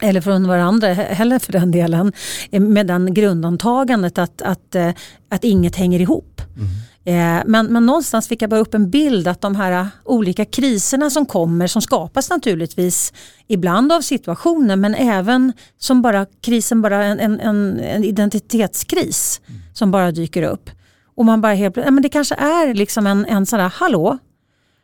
[0.00, 2.12] eller från varandra heller för den delen,
[2.50, 4.90] med den grundantagandet att, att, eh,
[5.28, 6.40] att inget hänger ihop.
[6.56, 6.68] Mm.
[7.04, 11.10] Eh, men, men någonstans fick jag bara upp en bild att de här olika kriserna
[11.10, 13.12] som kommer, som skapas naturligtvis
[13.46, 19.60] ibland av situationen men även som bara krisen, bara en, en, en identitetskris mm.
[19.74, 20.70] som bara dyker upp.
[21.14, 24.18] Och man bara helt ja, men det kanske är liksom en, en sån där, hallå,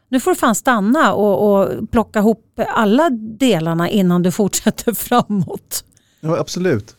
[0.09, 5.85] nu får du fan stanna och, och plocka ihop alla delarna innan du fortsätter framåt.
[6.21, 6.98] Ja, absolut.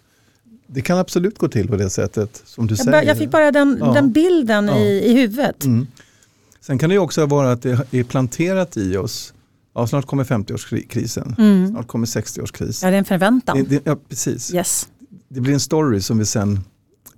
[0.72, 3.04] Det kan absolut gå till på det sättet som du jag säger.
[3.04, 3.94] Jag fick bara den, ja.
[3.94, 4.78] den bilden ja.
[4.78, 5.66] i, i huvudet.
[5.66, 5.88] Mm.
[6.62, 9.34] Sen kan det också vara att det är planterat i oss.
[9.74, 11.68] Ja, snart kommer 50-årskrisen, mm.
[11.68, 12.84] snart kommer 60-årskris.
[12.84, 13.58] Ja, det är en förväntan.
[13.58, 14.54] Det, det, ja, precis.
[14.54, 14.88] Yes.
[15.30, 16.60] Det blir en story som vi sen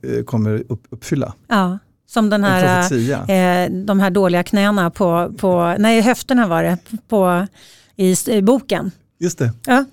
[0.03, 1.33] eh, kommer upp, uppfylla.
[1.47, 1.79] Ja.
[2.07, 6.77] Som den här, eh, de här dåliga knäna på, på, nej höfterna var det,
[7.07, 7.47] på,
[7.95, 8.91] i, i boken.
[9.19, 9.51] Just det.
[9.65, 9.85] Ja.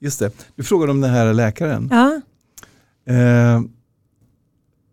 [0.00, 0.30] Just det.
[0.56, 1.88] Du frågade om den här läkaren.
[1.92, 2.20] Ja.
[3.04, 3.62] Eh,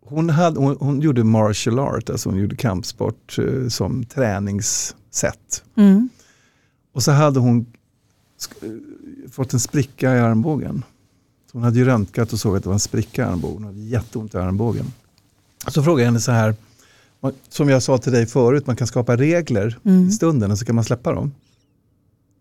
[0.01, 5.63] hon, hade, hon, hon, gjorde martial art, alltså hon gjorde kampsport eh, som träningssätt.
[5.75, 6.09] Mm.
[6.93, 7.65] Och så hade hon
[8.61, 8.69] eh,
[9.31, 10.83] fått en spricka i armbågen.
[11.51, 13.63] Så hon hade ju röntgat och såg att det var en spricka i armbågen.
[13.63, 14.85] Hon hade jätteont i armbågen.
[15.67, 16.55] Så frågade jag henne så här,
[17.49, 20.07] som jag sa till dig förut, man kan skapa regler mm.
[20.07, 21.31] i stunden och så kan man släppa dem.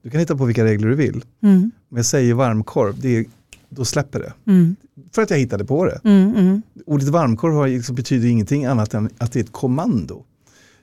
[0.03, 1.25] Du kan hitta på vilka regler du vill.
[1.43, 1.71] Mm.
[1.91, 3.25] Om jag säger varmkorv, det är,
[3.71, 4.33] då släpper det.
[4.47, 4.77] Mm.
[5.15, 6.01] För att jag hittade på det.
[6.05, 6.63] Mm, mm.
[6.87, 10.25] Ordet varmkorv liksom betyder ingenting annat än att det är ett kommando.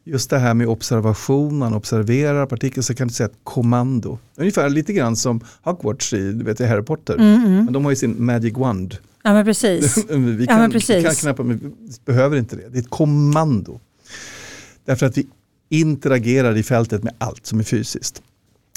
[0.03, 4.19] Just det här med observation, man observerar partikeln så kan du säga ett kommando.
[4.35, 7.13] Ungefär lite grann som Hogwarts i, du vet, i Harry Potter.
[7.13, 7.65] Mm, mm.
[7.65, 8.97] Men de har ju sin magic wand.
[9.23, 9.97] Ja men precis.
[10.09, 10.97] vi, kan, ja, men precis.
[10.97, 11.71] vi kan knappa, men vi
[12.05, 12.69] behöver inte det.
[12.69, 13.79] Det är ett kommando.
[14.85, 15.27] Därför att vi
[15.69, 18.21] interagerar i fältet med allt som är fysiskt.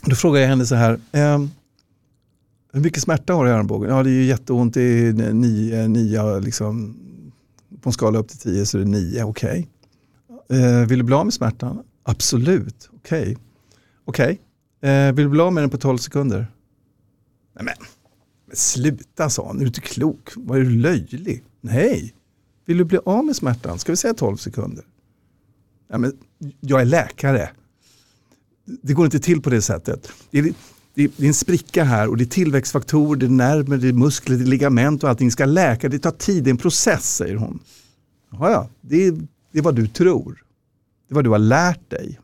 [0.04, 1.38] Då frågar jag henne så här, eh,
[2.72, 3.90] hur mycket smärta har du i armbågen?
[3.90, 6.96] Ja det är ju jätteont, det är nio, nio liksom,
[7.80, 9.68] på en skala upp till tio så är det nio, okej.
[10.28, 10.60] Okay.
[10.60, 11.82] Eh, vill du bli av med smärtan?
[12.02, 13.22] Absolut, okej.
[13.22, 13.36] Okay.
[14.04, 14.40] Okej,
[14.80, 14.90] okay.
[14.90, 16.46] Eh, vill du bli av med den på 12 sekunder?
[17.54, 17.74] Nej men,
[18.46, 20.30] men sluta sa han, är du inte klok?
[20.36, 21.44] Vad är du löjlig?
[21.60, 22.14] Nej.
[22.66, 23.78] Vill du bli av med smärtan?
[23.78, 24.84] Ska vi säga 12 sekunder?
[25.88, 26.12] Ja, men,
[26.60, 27.50] jag är läkare.
[28.82, 30.12] Det går inte till på det sättet.
[30.30, 30.54] Det är,
[31.08, 34.36] det är, en spricka här och det är tillväxtfaktorer, det är nerver, det är muskler,
[34.36, 35.88] det är ligament och allting ska läka.
[35.88, 37.58] Det tar tid, det är en process säger hon.
[38.30, 39.12] Ja, ja, det är,
[39.52, 40.44] det är vad du tror.
[41.08, 42.18] Det är vad du har lärt dig.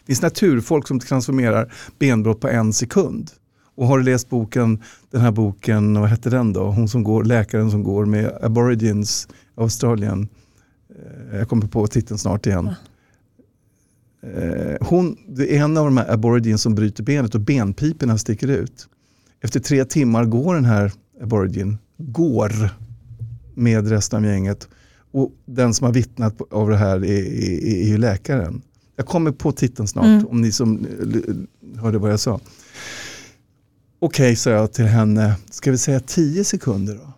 [0.00, 3.30] Det finns naturfolk som transformerar benbrott på en sekund.
[3.74, 6.64] Och har du läst boken, den här boken, vad hette den då?
[6.70, 10.28] Hon som går, läkaren som går med Aborigines Australien.
[10.90, 12.64] Eh, jag kommer på titeln snart igen.
[12.64, 12.74] Ja
[14.80, 18.88] hon, det är en av de här aborigines som bryter benet och benpiporna sticker ut.
[19.40, 20.92] Efter tre timmar går den här
[21.22, 22.70] aborigin, går
[23.54, 24.68] med resten av gänget.
[25.12, 28.62] Och den som har vittnat av det här är, är, är ju läkaren.
[28.96, 30.26] Jag kommer på titeln snart mm.
[30.26, 32.34] om ni som eh, hörde vad jag sa.
[33.98, 37.12] Okej, okay, sa jag till henne, ska vi säga tio sekunder då?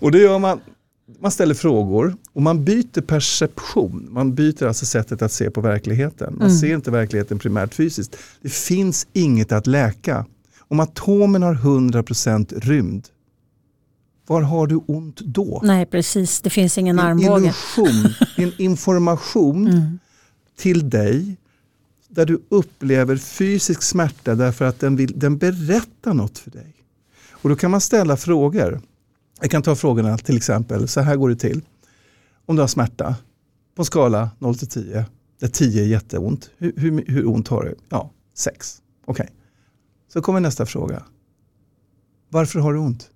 [0.06, 0.60] och det gör man,
[1.20, 4.08] man ställer frågor och man byter perception.
[4.10, 6.34] Man byter alltså sättet att se på verkligheten.
[6.38, 6.58] Man mm.
[6.58, 8.16] ser inte verkligheten primärt fysiskt.
[8.42, 10.26] Det finns inget att läka.
[10.68, 13.08] Om atomen har 100% rymd,
[14.26, 15.60] var har du ont då?
[15.64, 17.42] Nej precis, det finns ingen en armbåge.
[17.42, 19.98] Illusion, en information mm.
[20.56, 21.36] till dig
[22.08, 26.74] där du upplever fysisk smärta därför att den, vill, den berättar något för dig.
[27.30, 28.80] Och då kan man ställa frågor.
[29.40, 31.62] Jag kan ta frågorna till exempel, så här går det till.
[32.46, 33.16] Om du har smärta
[33.74, 35.04] på en skala 0 till 10,
[35.40, 37.74] där 10 är jätteont, hur, hur, hur ont har du?
[37.88, 38.82] Ja, 6.
[39.04, 39.24] Okej.
[39.24, 39.34] Okay.
[40.12, 41.02] Så kommer nästa fråga.
[42.28, 43.10] Varför har du ont?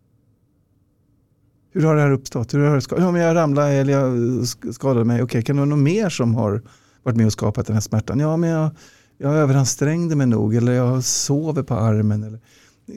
[1.72, 2.54] Hur har det här uppstått?
[2.54, 5.16] Hur har det ja, men jag ramlade eller jag skadade mig.
[5.16, 6.62] Okej, okay, kan det vara något mer som har
[7.02, 8.18] varit med och skapat den här smärtan?
[8.18, 8.70] Ja, men jag,
[9.18, 12.22] jag överansträngde mig nog eller jag sover på armen.
[12.22, 12.40] Eller,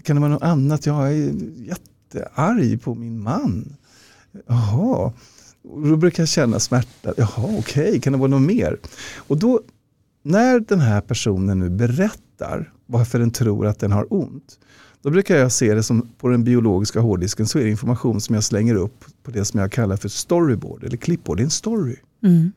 [0.03, 0.85] kan det vara något annat?
[0.85, 1.33] Jag är
[2.13, 3.75] jättearg på min man.
[4.47, 5.13] Jaha,
[5.63, 7.13] och då brukar jag känna smärta.
[7.17, 7.99] Jaha, okej, okay.
[7.99, 8.77] kan det vara något mer?
[9.15, 9.61] Och då,
[10.23, 14.59] när den här personen nu berättar varför den tror att den har ont,
[15.01, 18.35] då brukar jag se det som på den biologiska hårddisken så är det information som
[18.35, 21.37] jag slänger upp på det som jag kallar för storyboard eller klippboard.
[21.37, 21.95] Det är en story.
[22.23, 22.51] Mm.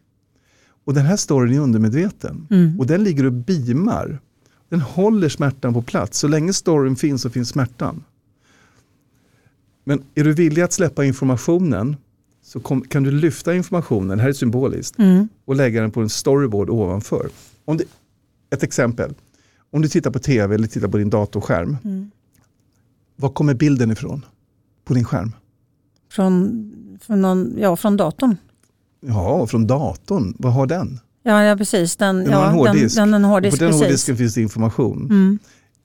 [0.84, 2.46] Och den här storyn är undermedveten.
[2.51, 2.80] Mm.
[2.80, 4.20] Och den ligger och beamar.
[4.68, 6.18] Den håller smärtan på plats.
[6.18, 8.05] Så länge storyn finns så finns smärtan.
[9.89, 11.97] Men är du villig att släppa informationen
[12.43, 15.28] så kom, kan du lyfta informationen, här är symboliskt, mm.
[15.45, 17.28] och lägga den på en storyboard ovanför.
[17.64, 17.84] Om det,
[18.51, 19.14] ett exempel,
[19.70, 21.76] om du tittar på tv eller tittar på din datorskärm.
[21.84, 22.11] Mm.
[23.16, 24.24] Var kommer bilden ifrån
[24.84, 25.32] på din skärm?
[26.12, 28.36] Från, från, någon, ja, från datorn.
[29.01, 30.34] Ja, från datorn.
[30.39, 31.01] Vad har den?
[31.22, 31.97] Ja, ja precis.
[31.97, 32.97] Den, den ja, har en hårddisk.
[32.97, 35.05] Den, den, hårddisk på den hårddisken finns det information.
[35.05, 35.39] Mm.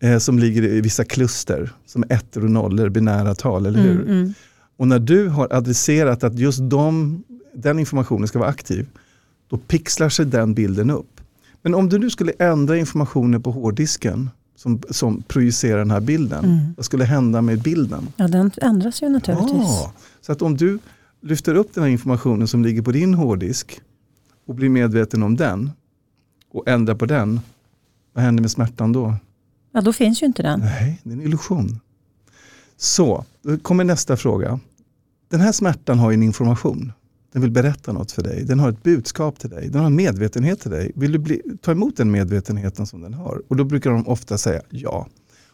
[0.03, 4.01] Eh, som ligger i vissa kluster, som ettor och nollor, binära tal, eller hur?
[4.01, 4.33] Mm, mm.
[4.77, 7.23] Och när du har adresserat att just de,
[7.53, 8.87] den informationen ska vara aktiv,
[9.49, 11.21] då pixlar sig den bilden upp.
[11.61, 16.45] Men om du nu skulle ändra informationen på hårddisken som, som projicerar den här bilden,
[16.45, 16.73] mm.
[16.77, 18.07] vad skulle hända med bilden?
[18.15, 19.53] Ja, den ändras ju naturligtvis.
[19.53, 20.79] Ja, så att om du
[21.21, 23.81] lyfter upp den här informationen som ligger på din hårddisk
[24.47, 25.71] och blir medveten om den
[26.51, 27.39] och ändrar på den,
[28.13, 29.15] vad händer med smärtan då?
[29.73, 30.59] Ja, då finns ju inte den.
[30.59, 31.79] Nej, det är en illusion.
[32.77, 34.59] Så, då kommer nästa fråga.
[35.29, 36.91] Den här smärtan har en information.
[37.33, 38.43] Den vill berätta något för dig.
[38.43, 39.69] Den har ett budskap till dig.
[39.69, 40.91] Den har en medvetenhet till dig.
[40.95, 43.41] Vill du bli, ta emot den medvetenheten som den har?
[43.47, 45.07] Och då brukar de ofta säga ja.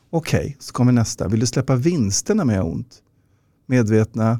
[0.09, 1.27] Okej, okay, så kommer nästa.
[1.27, 3.01] Vill du släppa vinsterna med ont?
[3.65, 4.39] Medvetna,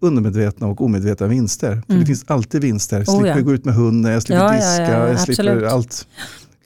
[0.00, 1.82] undermedvetna och omedvetna vinster.
[1.86, 2.00] För mm.
[2.00, 2.98] det finns alltid vinster.
[2.98, 3.40] Jag slipper oh, ja.
[3.40, 6.06] gå ut med hunden, jag slipper ja, diska, ja, jag slipper allt.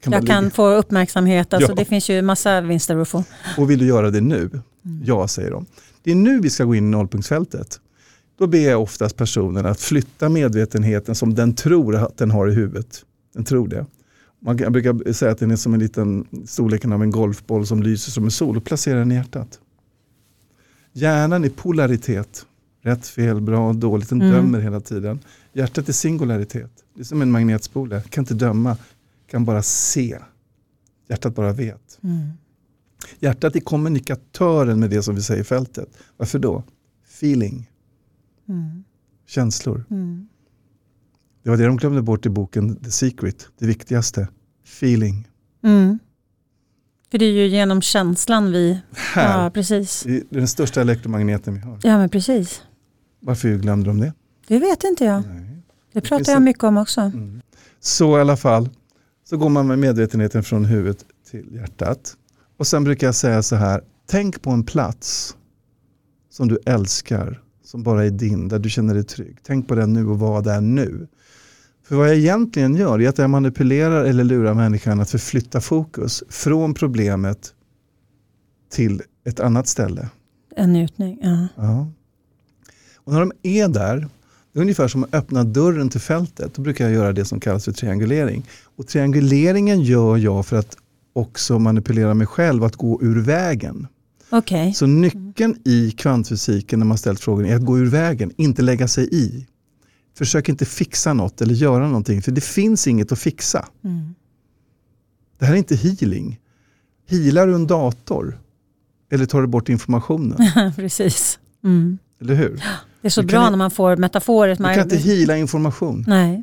[0.01, 3.25] Kan jag kan få uppmärksamhet, alltså det finns ju massa vinster att få.
[3.59, 4.41] Och vill du göra det nu?
[4.41, 5.03] Mm.
[5.05, 5.67] Ja, säger de.
[6.03, 7.81] Det är nu vi ska gå in i nollpunktsfältet.
[8.39, 12.55] Då ber jag oftast personen att flytta medvetenheten som den tror att den har i
[12.55, 13.05] huvudet.
[13.35, 13.87] Den tror det.
[14.41, 18.11] Man brukar säga att den är som en liten storleken av en golfboll som lyser
[18.11, 19.61] som en sol och placera den i hjärtat.
[20.93, 22.47] Hjärnan är polaritet.
[22.83, 24.09] Rätt, fel, bra, dåligt.
[24.09, 24.35] Den mm.
[24.35, 25.21] dömer hela tiden.
[25.53, 26.71] Hjärtat är singularitet.
[26.95, 28.03] Det är som en magnetspole.
[28.09, 28.77] Kan inte döma,
[29.27, 30.19] kan bara se.
[31.09, 31.99] Hjärtat bara vet.
[32.03, 32.33] Mm.
[33.19, 35.89] Hjärtat är kommunikatören med det som vi säger i fältet.
[36.17, 36.65] Varför då?
[37.05, 37.71] Feeling.
[38.49, 38.85] Mm.
[39.27, 39.85] Känslor.
[39.91, 40.29] Mm.
[41.43, 43.49] Det var det de glömde bort i boken The Secret.
[43.59, 44.29] Det viktigaste.
[44.65, 45.29] Feeling.
[47.11, 48.81] För det är ju genom känslan vi...
[48.93, 50.03] Här, ja, precis.
[50.03, 51.81] Det är den största elektromagneten vi har.
[51.83, 52.63] Ja, men precis.
[53.21, 54.13] Varför glömde de det?
[54.47, 55.23] Det vet inte jag.
[55.27, 55.63] Nej.
[55.93, 57.01] Det pratar jag mycket om också.
[57.01, 57.43] Mm.
[57.81, 58.69] Så i alla fall,
[59.29, 62.17] så går man med medvetenheten från huvudet till hjärtat.
[62.57, 65.37] Och sen brukar jag säga så här, tänk på en plats
[66.31, 69.39] som du älskar, som bara är din, där du känner dig trygg.
[69.43, 71.09] Tänk på den nu och var där nu.
[71.89, 76.23] För vad jag egentligen gör är att jag manipulerar eller lurar människan att förflytta fokus
[76.29, 77.55] från problemet
[78.71, 80.09] till ett annat ställe.
[80.57, 81.49] En njutning, ja.
[81.57, 81.91] Ja.
[82.97, 84.09] Och när de är där,
[84.53, 86.55] det är ungefär som att öppna dörren till fältet.
[86.55, 88.47] Då brukar jag göra det som kallas för triangulering.
[88.77, 90.77] Och trianguleringen gör jag för att
[91.13, 93.87] också manipulera mig själv att gå ur vägen.
[94.31, 94.75] Okej.
[94.75, 98.89] Så nyckeln i kvantfysiken när man ställt frågan är att gå ur vägen, inte lägga
[98.89, 99.47] sig i.
[100.19, 103.69] Försök inte fixa något eller göra någonting, för det finns inget att fixa.
[103.85, 104.15] Mm.
[105.39, 106.41] Det här är inte healing.
[107.09, 108.41] Healar du en dator?
[109.11, 110.39] Eller tar du bort informationen?
[110.77, 111.39] Precis.
[111.65, 111.99] Mm.
[112.21, 112.63] Eller hur?
[113.01, 114.57] Det är så Du bra när man får metaforer.
[114.57, 116.05] Du kan inte heala information.
[116.07, 116.43] Nej.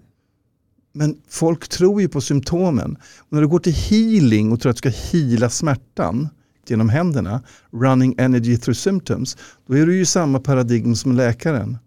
[0.93, 2.97] Men folk tror ju på symptomen.
[3.17, 6.29] Och när du går till healing och tror att du ska heala smärtan
[6.67, 7.41] genom händerna,
[7.71, 9.37] running energy through symptoms,
[9.67, 11.77] då är du ju samma paradigm som läkaren.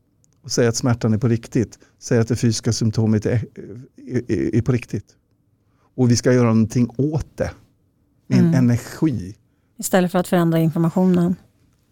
[0.43, 3.45] Och säger att smärtan är på riktigt, säger att det fysiska symptomet är,
[4.09, 5.07] är, är, är på riktigt.
[5.97, 7.51] Och vi ska göra någonting åt det
[8.27, 8.55] med en Mm.
[8.59, 9.37] energi.
[9.79, 11.37] Istället för att förändra informationen.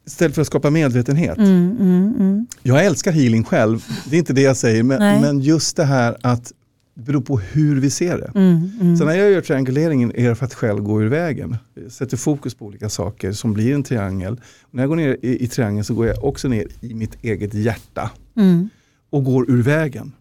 [0.07, 1.39] Istället för att skapa medvetenhet.
[1.39, 2.47] Mm, mm, mm.
[2.63, 6.17] Jag älskar healing själv, det är inte det jag säger, men, men just det här
[6.23, 6.53] att
[6.95, 8.33] det beror på hur vi ser det.
[8.35, 8.97] Mm, mm.
[8.97, 11.57] Så när jag gör trianguleringen är det för att själv gå ur vägen.
[11.75, 14.41] Jag sätter fokus på olika saker som blir en triangel.
[14.63, 17.25] Och när jag går ner i, i triangeln så går jag också ner i mitt
[17.25, 18.69] eget hjärta Mm.
[19.11, 20.13] och går ur vägen.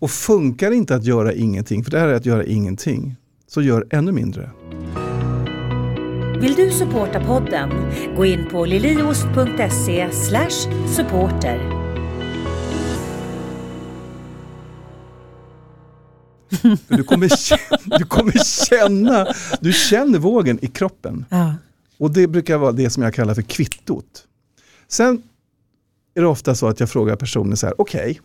[0.00, 3.86] Och funkar inte att göra ingenting, för det här är att göra ingenting, så gör
[3.90, 4.50] ännu mindre.
[6.40, 7.70] Vill du supporta podden?
[8.16, 10.08] Gå in på liliost.se
[10.96, 11.87] supporter.
[16.88, 19.26] Du, kommer känna, du kommer känna,
[19.60, 21.24] du känner vågen i kroppen.
[21.28, 21.54] Ja.
[21.98, 24.24] Och det brukar vara det som jag kallar för kvittot.
[24.88, 25.22] Sen
[26.14, 28.20] är det ofta så att jag frågar personer så här, okej,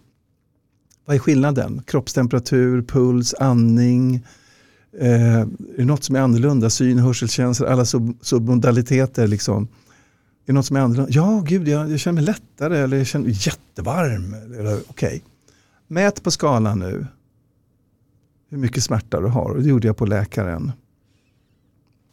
[1.05, 1.81] vad är skillnaden?
[1.85, 4.25] Kroppstemperatur, puls, andning,
[4.99, 6.69] eh, är det något som är annorlunda?
[6.69, 9.63] Syn, hörselkänsla, alla sub submodaliteter liksom.
[9.63, 9.67] Är
[10.45, 11.11] det något som är annorlunda?
[11.11, 14.33] Ja, gud, jag, jag känner mig lättare eller jag känner mig jättevarm.
[14.59, 15.23] Eller, Okej,
[15.87, 17.07] mät på skalan nu
[18.53, 19.49] hur mycket smärta du har.
[19.49, 20.71] Och det gjorde jag på läkaren.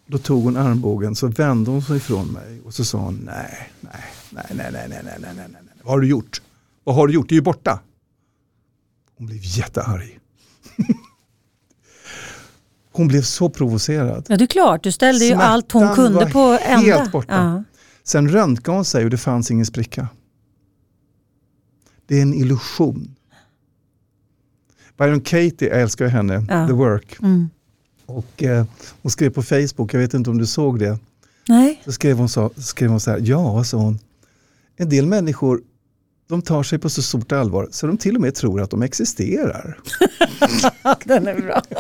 [0.07, 3.71] Då tog hon armbågen, så vände hon sig ifrån mig och så sa hon nej,
[3.81, 3.93] nej,
[4.31, 5.63] nej, nej, nej, nej, nej, nej, nej, nej.
[5.83, 6.43] Vad har du gjort?
[6.85, 7.29] Vad har du gjort?
[7.29, 7.81] Det är ju borta.
[9.17, 10.19] Hon blev jättearg.
[12.93, 14.27] hon blev så provocerad.
[14.29, 14.83] ja, det är klart.
[14.83, 16.87] Du ställde ju Smärtan allt hon kunde var på ända.
[16.87, 17.35] helt borta.
[17.35, 17.65] Ja.
[18.05, 20.09] Sen röntgade hon sig och det fanns ingen spricka.
[22.07, 23.15] Det är en illusion.
[25.01, 26.67] Byron Katie, jag älskar henne, Ja.
[26.67, 27.17] The Work.
[27.23, 27.51] Mm.
[28.07, 28.65] Och, eh,
[29.03, 30.99] hon skrev på Facebook, jag vet inte om du såg det,
[31.49, 31.81] Nej.
[31.85, 33.99] så skrev hon så, skrev hon så här, ja, sa hon,
[34.77, 35.61] en del människor
[36.29, 38.83] de tar sig på så stort allvar så de till och med tror att de
[38.83, 39.79] existerar.
[41.05, 41.63] Den är bra.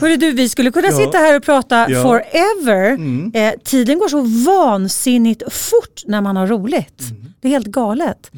[0.00, 0.96] Hörru du, vi skulle kunna Ja.
[0.96, 2.02] sitta här och prata Ja.
[2.02, 2.90] forever.
[2.90, 3.30] Mm.
[3.34, 4.20] Eh, tiden går så
[4.50, 7.00] vansinnigt fort när man har roligt.
[7.10, 7.32] Mm.
[7.40, 8.30] Det är helt galet.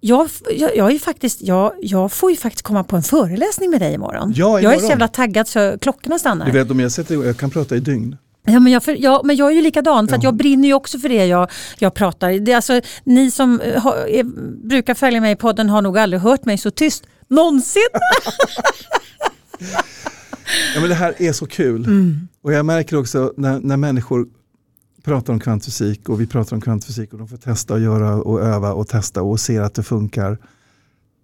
[0.00, 3.80] Jag, jag, jag, är faktiskt, jag, jag får ju faktiskt komma på en föreläsning med
[3.80, 4.32] dig imorgon.
[4.36, 4.80] Ja, Jag är imorgon.
[4.80, 6.46] så jävla taggad så klockorna stannar.
[6.46, 8.16] Du vet om jag sätter jag kan prata i dygn.
[8.46, 10.26] Ja, men, jag, för, ja, men jag är ju likadan för att Ja.
[10.26, 12.30] jag brinner ju också för det jag, jag pratar.
[12.32, 14.24] Det är alltså, ni som eh, har, är,
[14.68, 17.82] brukar följa mig i podden har nog aldrig hört mig så tyst någonsin.
[20.74, 21.86] Ja, men det här är så kul.
[22.44, 24.26] Och jag märker också när, när människor
[25.04, 28.40] pratar om kvantfysik och vi pratar om kvantfysik och de får testa och göra och
[28.40, 30.38] öva och testa och ser att det funkar.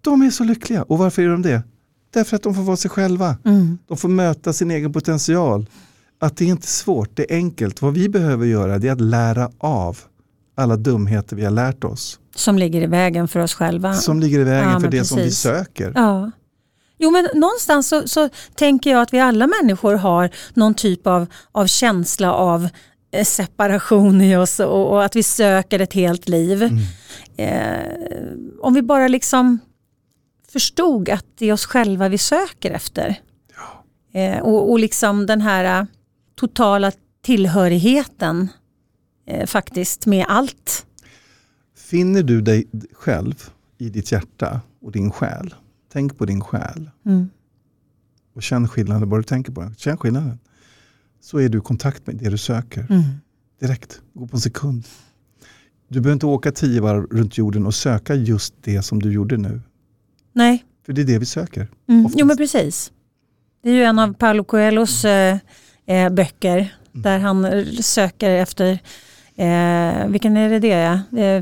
[0.01, 0.83] De är så lyckliga.
[0.83, 1.63] Och varför är de det?
[2.13, 3.37] Därför att de får vara sig själva.
[3.45, 3.77] Mm.
[3.87, 5.69] De får möta sin egen potential.
[6.19, 7.81] Att det är inte svårt, det är enkelt.
[7.81, 9.97] Vad vi behöver göra det är att lära av
[10.55, 12.19] alla dumheter vi har lärt oss.
[12.35, 13.93] Som ligger i vägen för oss själva.
[13.93, 15.39] Som ligger i vägen Ja, för det som vi precis.
[15.39, 15.91] söker.
[15.95, 16.31] Ja.
[16.99, 21.27] Jo men någonstans så, så tänker jag att vi alla människor har någon typ av,
[21.51, 22.69] av känsla av
[23.25, 26.63] separation i oss och, och att vi söker ett helt liv.
[26.63, 26.83] Mm.
[27.37, 29.59] Eh, om vi bara liksom
[30.51, 33.19] förstod att det är oss själva vi söker efter.
[34.13, 35.85] Eh, och, och liksom den här eh,
[36.35, 36.91] totala
[37.21, 38.47] tillhörigheten
[39.25, 40.85] eh, faktiskt med allt.
[41.75, 45.55] Finner du dig själv i ditt hjärta och din själ,
[45.93, 47.29] tänk på din själ Mm.
[48.33, 50.39] och känn skillnaden, bara du tänker på den, känn skillnaden.
[51.21, 52.87] Så är du i kontakt med det du söker.
[52.89, 53.03] Mm.
[53.59, 54.83] Direkt, gå på en sekund.
[55.87, 59.37] Du behöver inte åka tio varv runt jorden och söka just det som du gjorde
[59.37, 59.61] nu.
[60.33, 61.67] Nej, För det är det vi söker.
[61.89, 62.11] Mm.
[62.15, 62.91] Jo men precis.
[63.63, 65.37] Det är ju en av Paulo Coelhos eh,
[65.85, 67.03] eh, böcker Mm.
[67.03, 68.79] där han söker efter
[69.39, 70.99] Eh, vilken är det det är?
[71.17, 71.41] Eh,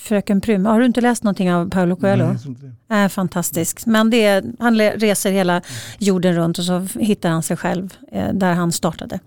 [0.00, 0.66] Fröken Prym.
[0.66, 2.26] Har du inte läst någonting av Paulo Coelho?
[2.26, 2.56] Nej,
[2.88, 2.96] det.
[2.96, 3.86] Eh, fantastiskt.
[3.86, 5.62] Men det är, han reser hela
[5.98, 9.18] jorden runt och så hittar han sig själv eh, där han startade.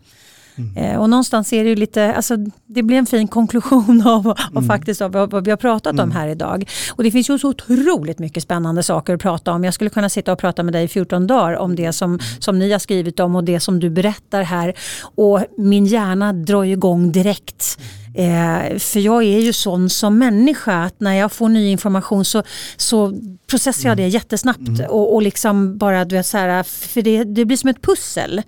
[0.58, 0.78] Mm.
[0.78, 4.38] Eh, och någonstans är det ju lite, alltså, det blir en fin konklusion av, av
[4.52, 4.68] Mm.
[4.68, 6.70] faktiskt av vad vad vi har pratat om här idag.
[6.96, 9.64] Och det finns ju så otroligt mycket spännande saker att prata om.
[9.64, 12.60] Jag skulle kunna sitta och prata med dig i 14 dagar om det som, som
[12.60, 14.74] ni har skrivit om och det som du berättar här.
[15.16, 17.80] Och min hjärna drar igång direkt.
[18.16, 22.44] Eh, för jag är ju sån som människa att när jag får ny information så,
[22.78, 23.14] så
[23.48, 24.80] processar jag det jättesnabbt.
[24.90, 28.42] Och, och liksom bara, du vet, så här, för det, det blir som ett pussel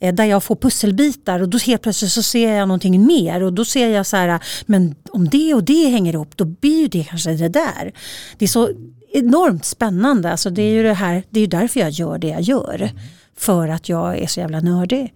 [0.00, 3.52] eh, där jag får pusselbitar och då helt plötsligt så ser jag någonting mer och
[3.52, 6.88] då ser jag så här, men om det och det hänger ihop då blir ju
[6.88, 7.92] det kanske det där.
[8.38, 8.70] Det är så
[9.12, 12.40] enormt spännande, alltså det är ju det här, det är därför jag gör det jag
[12.40, 12.90] gör.
[13.38, 15.14] För att jag är så jävla nördig.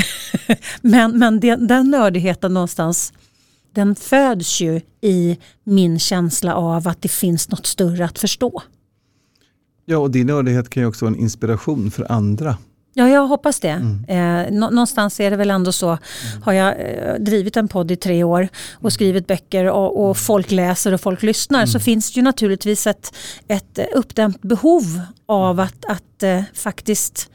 [0.80, 3.12] men men det, den nördigheten någonstans,
[3.74, 8.62] den föds ju i min känsla av att det finns något större att förstå.
[9.84, 12.56] Ja, och din nördighet kan ju också vara en inspiration för andra.
[12.96, 13.68] Ja, jag hoppas det.
[14.08, 15.98] Eh, nå- någonstans är det väl ändå så.
[16.42, 20.50] Har jag eh, drivit en podd i tre år och skrivit böcker och, och folk
[20.50, 23.14] läser och folk lyssnar så finns det ju naturligtvis ett,
[23.48, 27.30] ett eh, uppdämt behov av att, att eh, faktiskt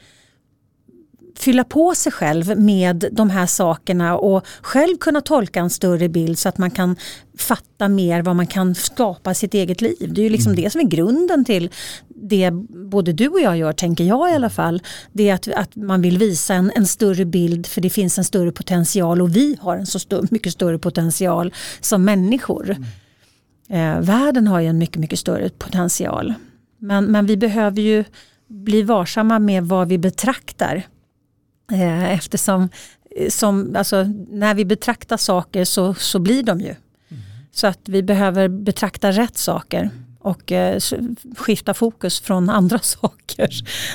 [1.42, 6.38] fylla på sig själv med de här sakerna och själv kunna tolka en större bild
[6.38, 6.96] så att man kan
[7.38, 10.12] fatta mer vad man kan skapa sitt eget liv.
[10.14, 11.70] Det är ju liksom det som är grunden till
[12.08, 12.50] det
[12.90, 14.82] både du och jag gör, tänker jag i alla fall.
[15.12, 18.24] Det är att, att man vill visa en, en större bild för det finns en
[18.24, 22.76] större potential och vi har en så stor, mycket större potential som människor.
[23.68, 26.34] Eh, världen har ju en mycket, mycket större potential.
[26.78, 28.04] Men, men vi behöver ju
[28.48, 30.86] bli varsamma med vad vi betraktar.
[31.72, 32.68] Eh, eftersom
[33.16, 36.74] eh, som, alltså, när vi betraktar saker så, så blir de ju.
[37.52, 39.90] Så att vi behöver betrakta rätt saker
[40.20, 40.80] och eh,
[41.36, 43.48] skifta fokus från andra saker.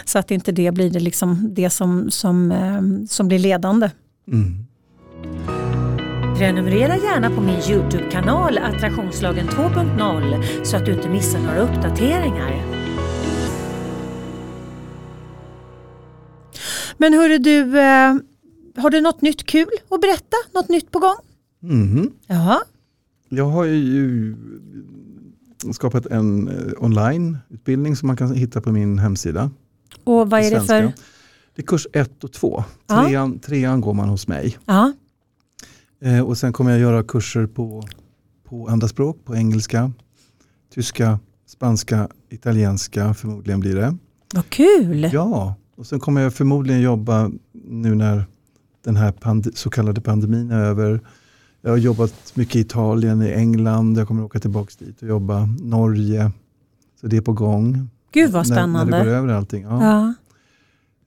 [0.06, 3.90] Så att inte det blir det, liksom det som, som, eh, som blir ledande.
[4.32, 4.66] Mm.
[6.38, 12.85] Prenumerera gärna på min Youtube-kanal Attraktionslagen 2.0 så att du inte missar några uppdateringar.
[16.98, 18.16] Men hörru du, eh,
[18.76, 20.38] har du något nytt kul att berätta?
[20.54, 21.16] Något nytt på gång?
[21.60, 22.12] Mhm.
[22.28, 22.62] Ja.
[23.30, 24.36] Jag har ju
[25.74, 29.52] skapat en eh, onlineutbildning som man kan hitta på min hemsida.
[30.04, 30.94] Och vad är det för...
[31.56, 32.64] Det är kurs 1 och 2.
[32.88, 33.06] Ja.
[33.06, 34.58] Trean, trean går man hos mig.
[34.66, 34.94] Ja.
[36.02, 37.84] Eh, och sen kommer jag göra kurser på,
[38.44, 39.92] på andra språk, på engelska,
[40.74, 43.98] tyska, spanska, italienska förmodligen blir det.
[44.34, 45.10] Vad kul!
[45.14, 48.26] Ja, och sen kommer jag förmodligen jobba nu när
[48.84, 49.14] den här
[49.56, 51.00] så kallade pandemin är över.
[51.62, 55.50] Jag har jobbat mycket i Italien, i England, jag kommer åka tillbaka dit och jobba.
[55.62, 56.32] Norge,
[57.02, 57.90] så det är på gång.
[58.12, 58.98] Gud vad När, när spännande.
[58.98, 59.64] det går över allting.
[59.64, 59.84] Ja.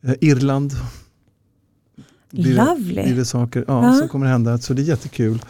[0.02, 0.10] Ja.
[0.10, 0.72] Eh, Irland.
[2.30, 3.02] Blir det, Lovely.
[3.02, 3.92] blir det saker ja, Ja.
[3.98, 5.42] som kommer hända, så det är jättekul.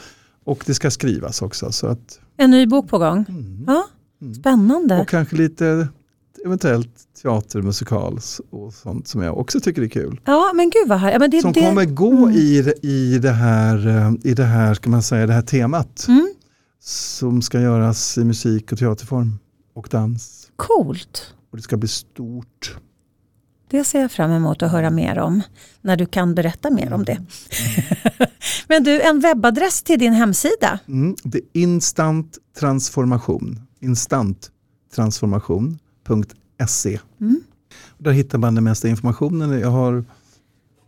[0.44, 1.72] Och det ska skrivas också.
[1.72, 3.24] Så att, En ny bok på gång.
[3.28, 3.64] mm.
[3.66, 3.84] Ja.
[4.20, 4.34] Mm.
[4.34, 5.00] Spännande.
[5.00, 5.88] Och kanske lite
[6.48, 6.90] eventuellt
[7.22, 8.18] teater, musikal
[8.50, 10.20] och sånt som jag också tycker är kul.
[10.24, 11.12] Ja men gud vad här.
[11.12, 11.60] Ja, men det, som det...
[11.60, 12.30] kommer gå Mm.
[12.30, 16.04] i, i, det här, eh, i det här, ska man säga, det här temat.
[16.08, 16.34] Mm.
[16.80, 19.38] Som ska göras i musik och teaterform
[19.74, 20.50] och dans.
[20.56, 21.34] Coolt.
[21.50, 22.76] Och det ska bli stort.
[23.70, 25.42] Det ser jag fram emot att höra mer om.
[25.80, 27.18] När du kan berätta mer om det.
[28.68, 30.78] men du, en webbadress till din hemsida.
[30.88, 31.16] Mm.
[31.22, 33.60] Det är instant transformation.
[36.14, 37.40] Instanttransformation.se Mm.
[37.98, 39.60] Där hittar man den mesta informationen.
[39.60, 40.04] Jag har,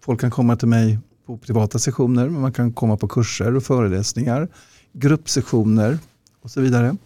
[0.05, 3.63] folk kan komma till mig på privata sessioner, men man kan komma på kurser och
[3.63, 4.49] föreläsningar,
[4.93, 5.99] gruppsessioner
[6.43, 6.97] och så vidare.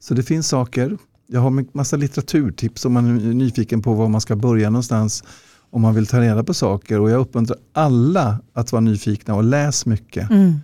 [0.00, 0.98] Så det finns saker.
[1.26, 5.24] Jag har massa litteraturtips om man är nyfiken på var man ska börja någonstans
[5.70, 7.00] om man vill ta reda på saker.
[7.00, 10.30] Och jag uppmuntrar alla att vara nyfikna och läs mycket.
[10.30, 10.54] Mm.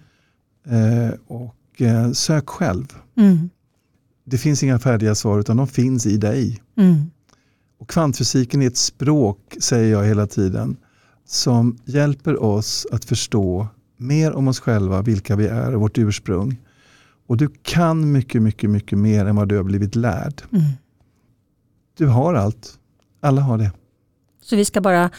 [0.67, 2.87] Eh, och eh, sök själv.
[3.17, 3.51] Mm.
[4.31, 6.63] Det finns inga färdiga svar utan de finns i dig.
[6.77, 7.11] Mm.
[7.79, 10.77] Och kvantfysiken är ett språk, säger jag hela tiden,
[11.27, 16.57] som hjälper oss att förstå mer om oss själva, vilka vi är och vårt ursprung.
[17.27, 20.43] Och du kan mycket, mycket, mycket mer än vad du har blivit lärd.
[20.53, 20.65] Mm.
[21.99, 22.79] Du har allt.
[23.21, 23.73] Alla har det.
[24.43, 25.11] Så vi ska bara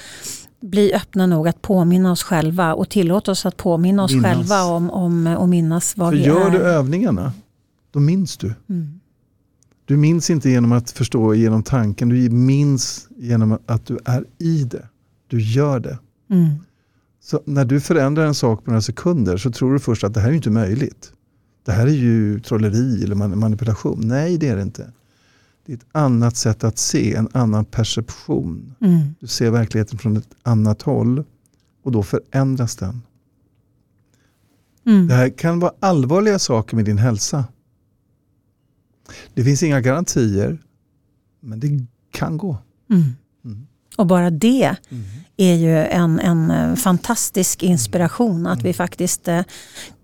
[0.62, 4.32] bli öppna nog att påminna oss själva och tillåta oss att påminna oss Minnas.
[4.32, 6.52] själva om, om och minnas vad För vi gör är.
[6.52, 7.34] du övningarna,
[7.92, 8.54] då minns du.
[8.70, 9.01] Mm.
[9.92, 14.64] Du minns inte genom att förstå genom tanken, du minns genom att du är i
[14.64, 14.88] det.
[15.28, 16.00] Du gör det.
[16.30, 16.50] Mm.
[17.22, 20.20] Så när du förändrar en sak på några sekunder så tror du först att det
[20.20, 21.14] här är inte möjligt.
[21.66, 24.02] Det här är ju trolleri eller manipulation.
[24.04, 24.92] Nej, det är det inte.
[25.66, 28.76] Det är ett annat sätt att se, en annan perception.
[28.82, 29.00] Mm.
[29.20, 31.24] Du ser verkligheten från ett annat håll
[31.84, 33.02] och då förändras den.
[34.86, 35.08] Mm.
[35.08, 37.46] Det här kan vara allvarliga saker med din hälsa.
[39.34, 40.58] Det finns inga garantier,
[41.40, 41.68] men det
[42.12, 42.58] kan gå.
[42.90, 43.04] Mm.
[43.46, 43.68] Mm.
[43.98, 45.04] Och bara det Mm.
[45.38, 49.42] är ju en, en eh, fantastisk inspiration att vi faktiskt eh,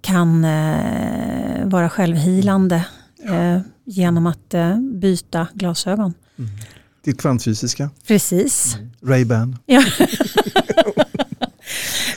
[0.01, 2.85] kan eh, vara självhilande
[3.23, 4.53] eh, genom att
[4.93, 6.13] byta glasögon.
[6.39, 6.51] Mm.
[7.03, 8.77] Ditt kvantfysiska, Precis.
[9.01, 9.57] Ray-Ban.
[9.65, 9.84] Ja.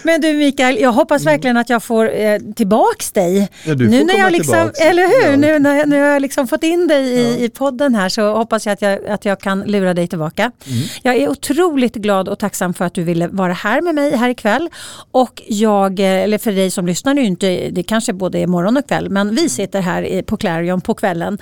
[0.02, 3.48] Men du Mikael, jag hoppas verkligen att jag får eh, tillbaks dig.
[3.64, 4.80] Ja, du får nu när komma jag liksom, tillbaks.
[4.80, 5.30] eller hur?
[5.30, 5.36] Ja.
[5.36, 7.44] Nu när, när jag liksom fått in dig i, Ja.
[7.44, 10.42] i podden här så hoppas jag att, jag att jag kan lura dig tillbaka.
[10.66, 10.82] Mm.
[11.02, 14.28] Jag är otroligt glad och tacksam för att du ville vara här med mig här
[14.28, 14.68] ikväll.
[15.10, 18.76] Och jag, eh, eller för dig som lyssnar nu, inte, det kanske både är morgon
[18.76, 21.38] och kväll, men vi sitter här på Clarion på kvällen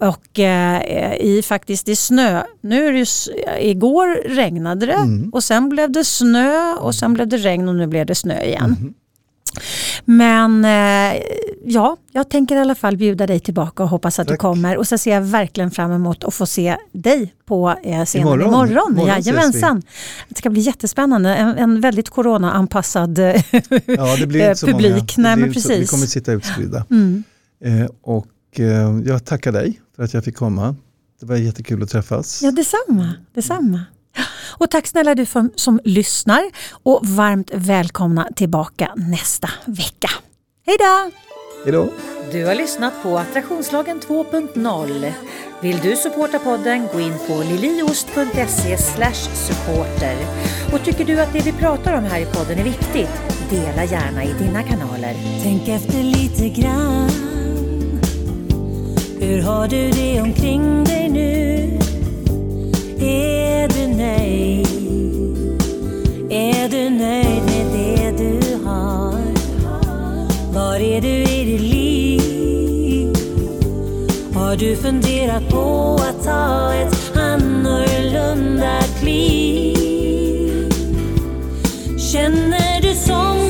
[0.00, 0.08] Mm.
[0.10, 2.42] och eh, i faktiskt i snö.
[2.60, 3.06] Nu är det
[3.70, 5.30] igår regnade det Mm.
[5.32, 8.42] och sen blev det snö och sen blev det regn och nu blev det snö
[8.42, 8.70] igen.
[8.80, 8.94] Mhm.
[10.04, 11.22] Men eh,
[11.64, 14.34] ja, jag tänker i alla fall bjuda dig tillbaka och hoppas att Tack.
[14.34, 14.76] du kommer.
[14.76, 18.48] Och så ser jag verkligen fram emot att få se dig på eh, scenen Imorgon.
[18.48, 18.92] imorgon.
[18.92, 19.82] Imorgon Jajamensan.
[20.28, 21.34] Det ska bli jättespännande.
[21.34, 23.42] En, en väldigt corona-anpassad eh,
[23.86, 25.16] Ja, det blir eh, inte så publik.
[25.16, 25.28] många.
[25.28, 26.84] Nej, men så- Vi kommer sitta utspridda.
[26.90, 27.22] mm.
[27.64, 30.76] Eh, och eh, jag tackar dig för att jag fick komma.
[31.20, 32.42] Det var jättekul att träffas.
[32.42, 33.14] Ja, detsamma.
[33.34, 33.80] detsamma.
[34.58, 36.42] Och tack snälla du för, som lyssnar
[36.82, 40.10] och varmt välkomna tillbaka nästa vecka.
[40.66, 41.10] Hej då!
[41.64, 41.88] Hej då!
[42.32, 45.12] Du har lyssnat på Attraktionslagen 2.0.
[45.62, 48.76] Vill du supporta podden, gå in på liliost.se
[49.34, 50.16] supporter.
[50.72, 54.24] Och tycker du att det vi pratar om här i podden är viktigt, dela gärna
[54.24, 55.14] i dina kanaler.
[55.42, 57.10] Tänk efter lite grann.
[59.20, 61.89] Hur har du det omkring dig nu?
[63.02, 64.66] Är du nöjd?
[66.30, 69.20] Är du nöjd med det du har?
[70.54, 73.14] Var är du i ditt liv?
[74.34, 80.70] Har du funderat på att ta ett annorlunda kliv?
[82.12, 83.49] Känner du som